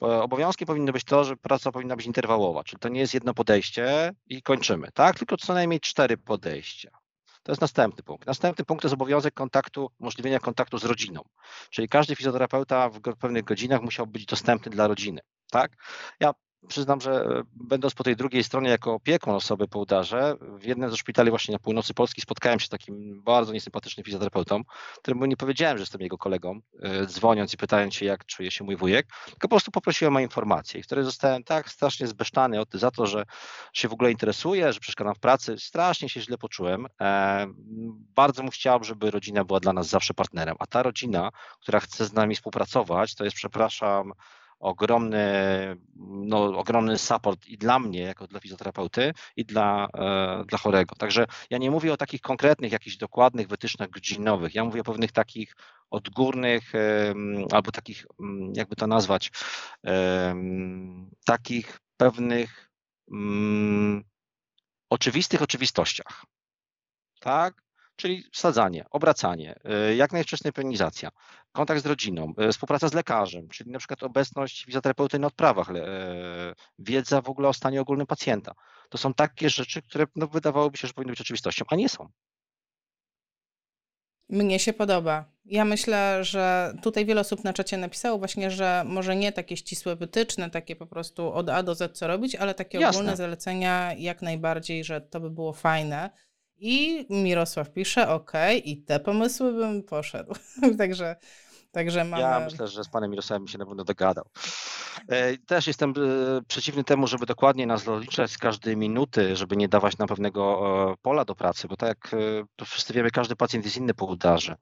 [0.00, 4.12] Obowiązkiem powinno być to, że praca powinna być interwałowa, czyli to nie jest jedno podejście
[4.26, 5.18] i kończymy, tak?
[5.18, 6.90] Tylko co najmniej cztery podejścia.
[7.42, 8.26] To jest następny punkt.
[8.26, 11.22] Następny punkt to jest obowiązek kontaktu, umożliwienia kontaktu z rodziną.
[11.70, 15.20] Czyli każdy fizjoterapeuta w pewnych godzinach musiał być dostępny dla rodziny.
[15.50, 15.72] Tak?
[16.20, 16.32] Ja
[16.68, 20.90] Przyznam, że e, będąc po tej drugiej stronie jako opiekun osoby po udarze, w jednym
[20.90, 24.62] ze szpitali właśnie na północy Polski spotkałem się z takim bardzo niesympatycznym fizjoterapeutą,
[25.02, 28.64] któremu nie powiedziałem, że jestem jego kolegą, e, dzwoniąc i pytając się, jak czuje się
[28.64, 32.90] mój wujek, tylko po prostu poprosiłem o informacje, i wtedy zostałem tak strasznie zbesztany za
[32.90, 33.24] to, że
[33.72, 35.58] się w ogóle interesuje, że przeszkadzam w pracy.
[35.58, 36.86] Strasznie się źle poczułem.
[37.00, 37.46] E,
[38.14, 42.06] bardzo mu chciałem, żeby rodzina była dla nas zawsze partnerem, a ta rodzina, która chce
[42.06, 44.12] z nami współpracować, to jest, przepraszam,
[44.62, 45.26] ogromny,
[45.96, 50.94] no, ogromny support i dla mnie, jako dla fizjoterapeuty, i dla, e, dla chorego.
[50.96, 54.54] Także ja nie mówię o takich konkretnych, jakichś dokładnych wytycznych godzinowych.
[54.54, 55.56] Ja mówię o pewnych takich
[55.90, 56.72] odgórnych,
[57.52, 59.30] albo takich, mm, jakby to nazwać,
[61.24, 62.70] takich pewnych
[63.12, 64.04] mm,
[64.90, 66.24] oczywistych oczywistościach.
[67.20, 67.62] Tak?
[68.02, 69.54] Czyli sadzanie, obracanie,
[69.90, 71.10] y, jak najwcześniej peonizacja,
[71.52, 75.74] kontakt z rodziną, y, współpraca z lekarzem, czyli na przykład obecność fizjoterapeuty na odprawach, y,
[76.78, 78.54] wiedza w ogóle o stanie ogólnym pacjenta.
[78.88, 82.08] To są takie rzeczy, które no, wydawałoby się, że powinny być oczywistością, a nie są.
[84.28, 85.24] Mnie się podoba.
[85.44, 89.96] Ja myślę, że tutaj wiele osób na czacie napisało właśnie, że może nie takie ścisłe
[89.96, 92.98] wytyczne, takie po prostu od A do Z co robić, ale takie Jasne.
[92.98, 96.10] ogólne zalecenia jak najbardziej, że to by było fajne.
[96.64, 98.32] I Mirosław pisze, ok,
[98.64, 100.34] i te pomysły bym poszedł.
[100.78, 101.16] Także
[101.72, 102.22] Także mamy...
[102.22, 104.24] Ja myślę, że z panem Mirosławem się na pewno dogadał.
[105.08, 109.68] E, też jestem e, przeciwny temu, żeby dokładnie nas doliczać z każdej minuty, żeby nie
[109.68, 110.60] dawać nam pewnego
[110.92, 112.22] e, pola do pracy, bo tak jak
[112.64, 114.56] wszyscy wiemy, każdy pacjent jest inny po udarze.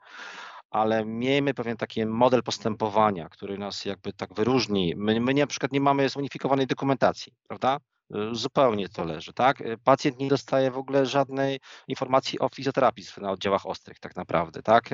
[0.70, 4.94] Ale miejmy pewien taki model postępowania, który nas jakby tak wyróżni.
[4.96, 7.78] My, my na przykład nie mamy zunifikowanej dokumentacji, prawda?
[8.32, 9.62] Zupełnie to leży, tak?
[9.84, 14.90] Pacjent nie dostaje w ogóle żadnej informacji o fizjoterapii na oddziałach ostrych tak naprawdę, tak?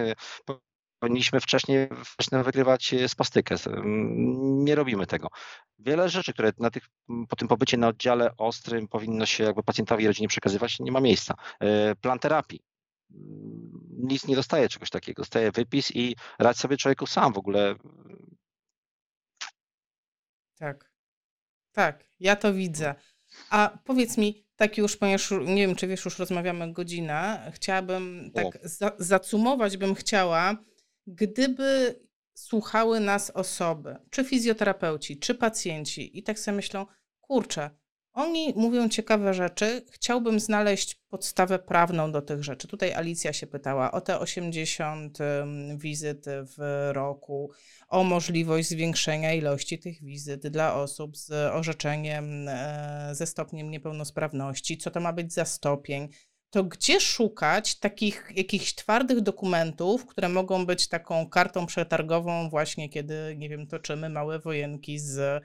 [0.99, 3.55] Powinniśmy wcześniej, wcześniej wygrywać spastykę.
[4.65, 5.29] Nie robimy tego.
[5.79, 6.89] Wiele rzeczy, które na tych,
[7.29, 11.01] po tym pobycie na oddziale ostrym powinno się jakby pacjentowi i rodzinie przekazywać, nie ma
[11.01, 11.35] miejsca.
[12.01, 12.61] Plan terapii.
[13.91, 15.23] Nic nie dostaje czegoś takiego.
[15.23, 17.75] Dostaje wypis i radź sobie człowieku sam w ogóle.
[20.59, 20.96] Tak.
[21.77, 22.95] Tak, ja to widzę.
[23.51, 28.47] A powiedz mi, tak już, ponieważ nie wiem, czy wiesz, już rozmawiamy godzinę, chciałabym tak
[28.63, 30.57] za, zacumować bym chciała,
[31.07, 32.01] gdyby
[32.35, 36.87] słuchały nas osoby, czy fizjoterapeuci, czy pacjenci i tak sobie myślą,
[37.21, 37.71] kurczę,
[38.17, 39.83] oni mówią ciekawe rzeczy.
[39.91, 42.69] Chciałbym znaleźć podstawę prawną do tych rzeczy.
[42.69, 45.19] Tutaj Alicja się pytała o te 80
[45.77, 47.51] wizyt w roku,
[47.89, 54.91] o możliwość zwiększenia ilości tych wizyt dla osób z orzeczeniem e, ze stopniem niepełnosprawności, co
[54.91, 56.09] to ma być za stopień.
[56.51, 63.35] to gdzie szukać takich jakichś twardych dokumentów, które mogą być taką kartą przetargową właśnie, kiedy,
[63.39, 65.45] nie wiem, toczymy małe wojenki z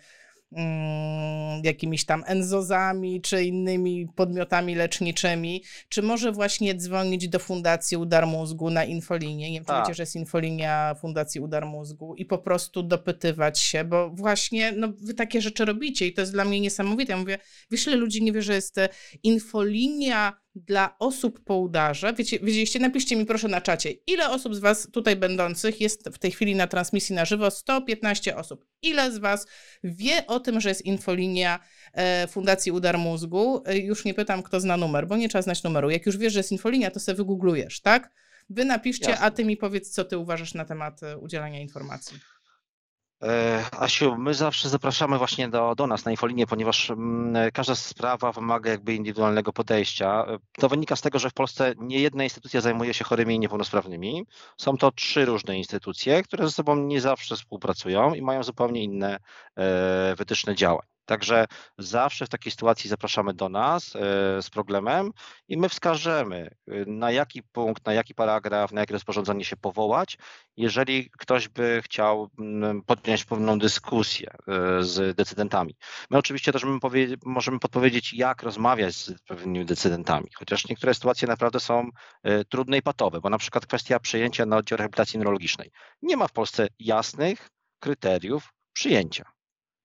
[1.63, 8.69] jakimiś tam enzozami czy innymi podmiotami leczniczymi, czy może właśnie dzwonić do Fundacji Udar Mózgu
[8.69, 9.85] na infolinię, nie wiem, czy tak.
[9.85, 14.87] wiecie, że jest infolinia Fundacji Udar Mózgu i po prostu dopytywać się, bo właśnie no,
[15.01, 17.11] wy takie rzeczy robicie i to jest dla mnie niesamowite.
[17.11, 17.37] Ja mówię,
[17.71, 18.75] wiesz, ile ludzi nie wie, że jest
[19.23, 22.13] infolinia dla osób po udarze.
[22.13, 26.17] Wiecie, wiedzieliście, napiszcie mi proszę na czacie, ile osób z Was tutaj będących jest w
[26.17, 27.51] tej chwili na transmisji na żywo?
[27.51, 28.65] 115 osób.
[28.81, 29.47] Ile z Was
[29.83, 31.59] wie o tym, że jest infolinia
[31.93, 33.63] e, Fundacji Udar Mózgu?
[33.65, 35.89] E, już nie pytam, kto zna numer, bo nie trzeba znać numeru.
[35.89, 38.11] Jak już wiesz, że jest infolinia, to sobie wygooglujesz, tak?
[38.49, 39.25] Wy napiszcie, Jasne.
[39.25, 42.19] a ty mi powiedz, co ty uważasz na temat e, udzielania informacji.
[43.23, 48.31] E, Asiu, my zawsze zapraszamy właśnie do, do nas na infolinię, ponieważ mm, każda sprawa
[48.31, 50.25] wymaga jakby indywidualnego podejścia.
[50.51, 54.25] To wynika z tego, że w Polsce nie jedna instytucja zajmuje się chorymi i niepełnosprawnymi.
[54.57, 59.19] Są to trzy różne instytucje, które ze sobą nie zawsze współpracują i mają zupełnie inne
[59.55, 60.90] e, wytyczne działań.
[61.11, 61.45] Także
[61.77, 63.99] zawsze w takiej sytuacji zapraszamy do nas e,
[64.41, 65.11] z problemem
[65.47, 70.17] i my wskażemy, e, na jaki punkt, na jaki paragraf, na jakie rozporządzenie się powołać,
[70.57, 75.75] jeżeli ktoś by chciał mm, podjąć pewną dyskusję e, z decydentami.
[76.09, 76.65] My oczywiście też
[77.25, 81.89] możemy podpowiedzieć, jak rozmawiać z pewnymi decydentami, chociaż niektóre sytuacje naprawdę są
[82.49, 85.71] trudne i patowe, bo na przykład kwestia przyjęcia na oddział rehabilitacji neurologicznej.
[86.01, 87.49] Nie ma w Polsce jasnych
[87.79, 89.40] kryteriów przyjęcia.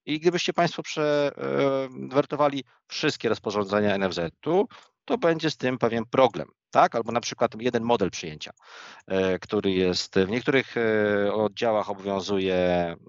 [0.07, 4.69] I gdybyście Państwo przewertowali wszystkie rozporządzenia NFZ-u,
[5.05, 6.95] to będzie z tym pewien problem, tak?
[6.95, 8.51] Albo na przykład jeden model przyjęcia,
[9.07, 12.57] e, który jest w niektórych e, oddziałach obowiązuje,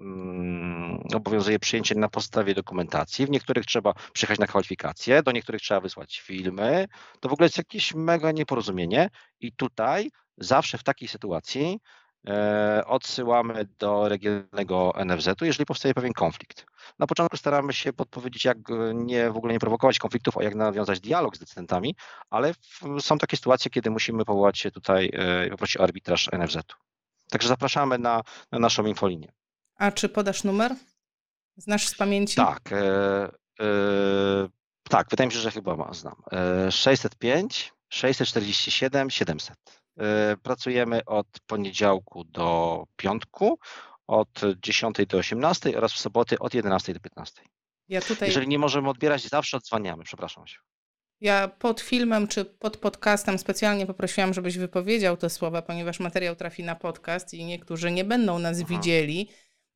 [0.01, 5.79] mm, obowiązuje przyjęcie na podstawie dokumentacji, w niektórych trzeba przyjechać na kwalifikacje, do niektórych trzeba
[5.79, 6.87] wysłać filmy.
[7.19, 12.06] To w ogóle jest jakieś mega nieporozumienie i tutaj zawsze w takiej sytuacji E,
[12.85, 16.65] odsyłamy do regionalnego NFZ-u, jeżeli powstaje pewien konflikt.
[16.99, 18.57] Na początku staramy się podpowiedzieć, jak
[18.93, 21.95] nie, w ogóle nie prowokować konfliktów, a jak nawiązać dialog z decydentami,
[22.29, 22.53] ale
[22.99, 26.87] są takie sytuacje, kiedy musimy powołać się tutaj e, i poprosić o arbitraż NFZ-u.
[27.29, 28.21] Także zapraszamy na,
[28.51, 29.31] na, naszą infolinię.
[29.75, 30.75] A czy podasz numer?
[31.57, 32.35] Znasz z pamięci?
[32.35, 32.71] Tak.
[32.71, 32.77] E,
[33.59, 34.49] e,
[34.89, 36.15] tak, wydaje mi się, że chyba znam.
[36.31, 39.76] E, 605 647 700.
[39.97, 43.59] E, pracujemy od poniedziałku do piątku,
[44.07, 47.41] od 10 do 18 oraz w soboty od 11 do 15.
[47.87, 48.27] Ja tutaj...
[48.27, 50.03] Jeżeli nie możemy odbierać, zawsze odzwaniamy.
[50.03, 50.57] Przepraszam się.
[51.21, 56.63] Ja pod filmem czy pod podcastem specjalnie poprosiłam, żebyś wypowiedział te słowa, ponieważ materiał trafi
[56.63, 58.67] na podcast i niektórzy nie będą nas Aha.
[58.69, 59.29] widzieli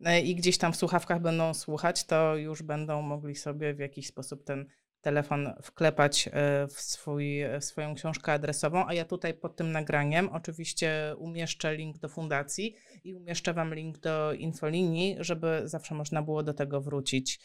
[0.06, 4.08] e, i gdzieś tam w słuchawkach będą słuchać, to już będą mogli sobie w jakiś
[4.08, 4.66] sposób ten
[5.02, 6.32] telefon wklepać e,
[6.68, 11.98] w, swój, w swoją książkę adresową, a ja tutaj pod tym nagraniem oczywiście umieszczę link
[11.98, 17.40] do fundacji i umieszczę Wam link do infolinii, żeby zawsze można było do tego wrócić.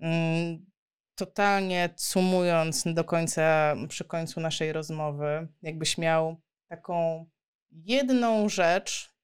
[0.00, 0.66] Mm,
[1.14, 7.26] totalnie sumując do końca, przy końcu naszej rozmowy, jakbyś miał taką
[7.70, 9.18] jedną rzecz,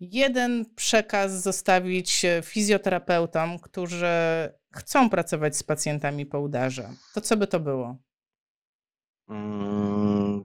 [0.00, 4.06] jeden przekaz zostawić fizjoterapeutom, którzy
[4.78, 7.96] chcą pracować z pacjentami po udarze, to co by to było?
[9.28, 10.44] Mm,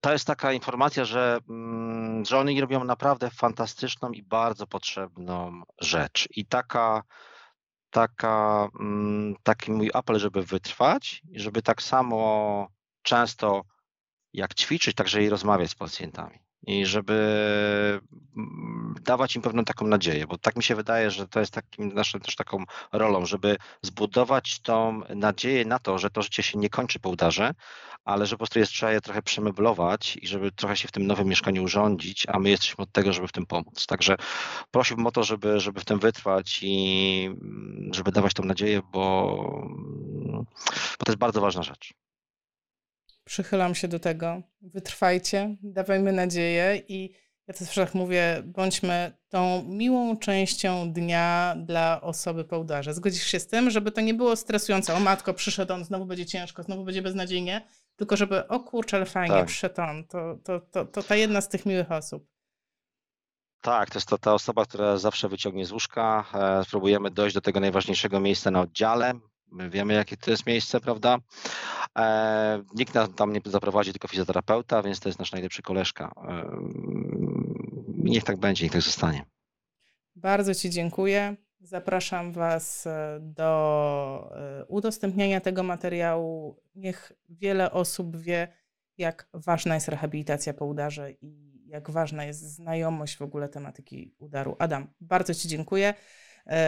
[0.00, 6.28] to jest taka informacja, że, mm, że oni robią naprawdę fantastyczną i bardzo potrzebną rzecz.
[6.36, 7.02] I taka,
[7.90, 12.68] taka, mm, taki mój apel, żeby wytrwać i żeby tak samo
[13.02, 13.62] często
[14.32, 18.00] jak ćwiczyć, także i rozmawiać z pacjentami i żeby
[18.36, 21.94] mm, dawać im pewną taką nadzieję, bo tak mi się wydaje, że to jest takim
[21.94, 26.70] naszą też taką rolą, żeby zbudować tą nadzieję na to, że to życie się nie
[26.70, 27.54] kończy po udarze,
[28.04, 31.06] ale że po prostu jest trzeba je trochę przemeblować i żeby trochę się w tym
[31.06, 33.86] nowym mieszkaniu urządzić, a my jesteśmy od tego, żeby w tym pomóc.
[33.86, 34.16] Także
[34.70, 39.36] prosiłbym o to, żeby, żeby w tym wytrwać i mm, żeby dawać tą nadzieję, bo,
[40.98, 42.05] bo to jest bardzo ważna rzecz.
[43.26, 44.42] Przychylam się do tego.
[44.60, 47.12] Wytrwajcie, dawajmy nadzieję i
[47.46, 52.94] ja też tak mówię, bądźmy tą miłą częścią dnia dla osoby po udarze.
[52.94, 54.94] Zgodzisz się z tym, żeby to nie było stresujące.
[54.94, 57.66] O matko, przyszedł on, znowu będzie ciężko, znowu będzie beznadziejnie,
[57.96, 59.46] tylko żeby, o kurczę, ale fajnie, tak.
[59.46, 60.04] przyszedł on.
[60.04, 62.26] To, to, to, to ta jedna z tych miłych osób.
[63.60, 66.24] Tak, to jest to ta osoba, która zawsze wyciągnie z łóżka.
[66.34, 69.14] E, spróbujemy dojść do tego najważniejszego miejsca na oddziale.
[69.52, 71.18] My wiemy, jakie to jest miejsce, prawda?
[71.96, 76.12] E, nikt nas tam nie zaprowadzi, tylko fizjoterapeuta, więc to jest nasz najlepszy koleżka.
[76.28, 76.44] E,
[77.88, 79.24] niech tak będzie, niech tak zostanie.
[80.16, 81.36] Bardzo Ci dziękuję.
[81.60, 84.36] Zapraszam Was e, do
[84.68, 86.62] udostępniania tego materiału.
[86.74, 88.48] Niech wiele osób wie,
[88.98, 94.56] jak ważna jest rehabilitacja po udarze i jak ważna jest znajomość w ogóle tematyki udaru.
[94.58, 95.94] Adam, bardzo Ci dziękuję.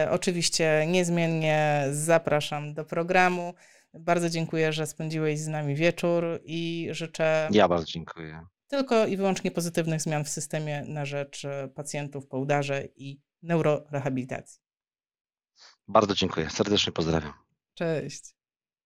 [0.09, 3.53] Oczywiście niezmiennie zapraszam do programu.
[3.93, 7.49] Bardzo dziękuję, że spędziłeś z nami wieczór i życzę.
[7.51, 8.45] Ja bardzo dziękuję.
[8.67, 14.61] Tylko i wyłącznie pozytywnych zmian w systemie na rzecz e, pacjentów po udarze i neurorehabilitacji.
[15.87, 16.49] Bardzo dziękuję.
[16.49, 17.33] Serdecznie pozdrawiam.
[17.73, 18.38] Cześć.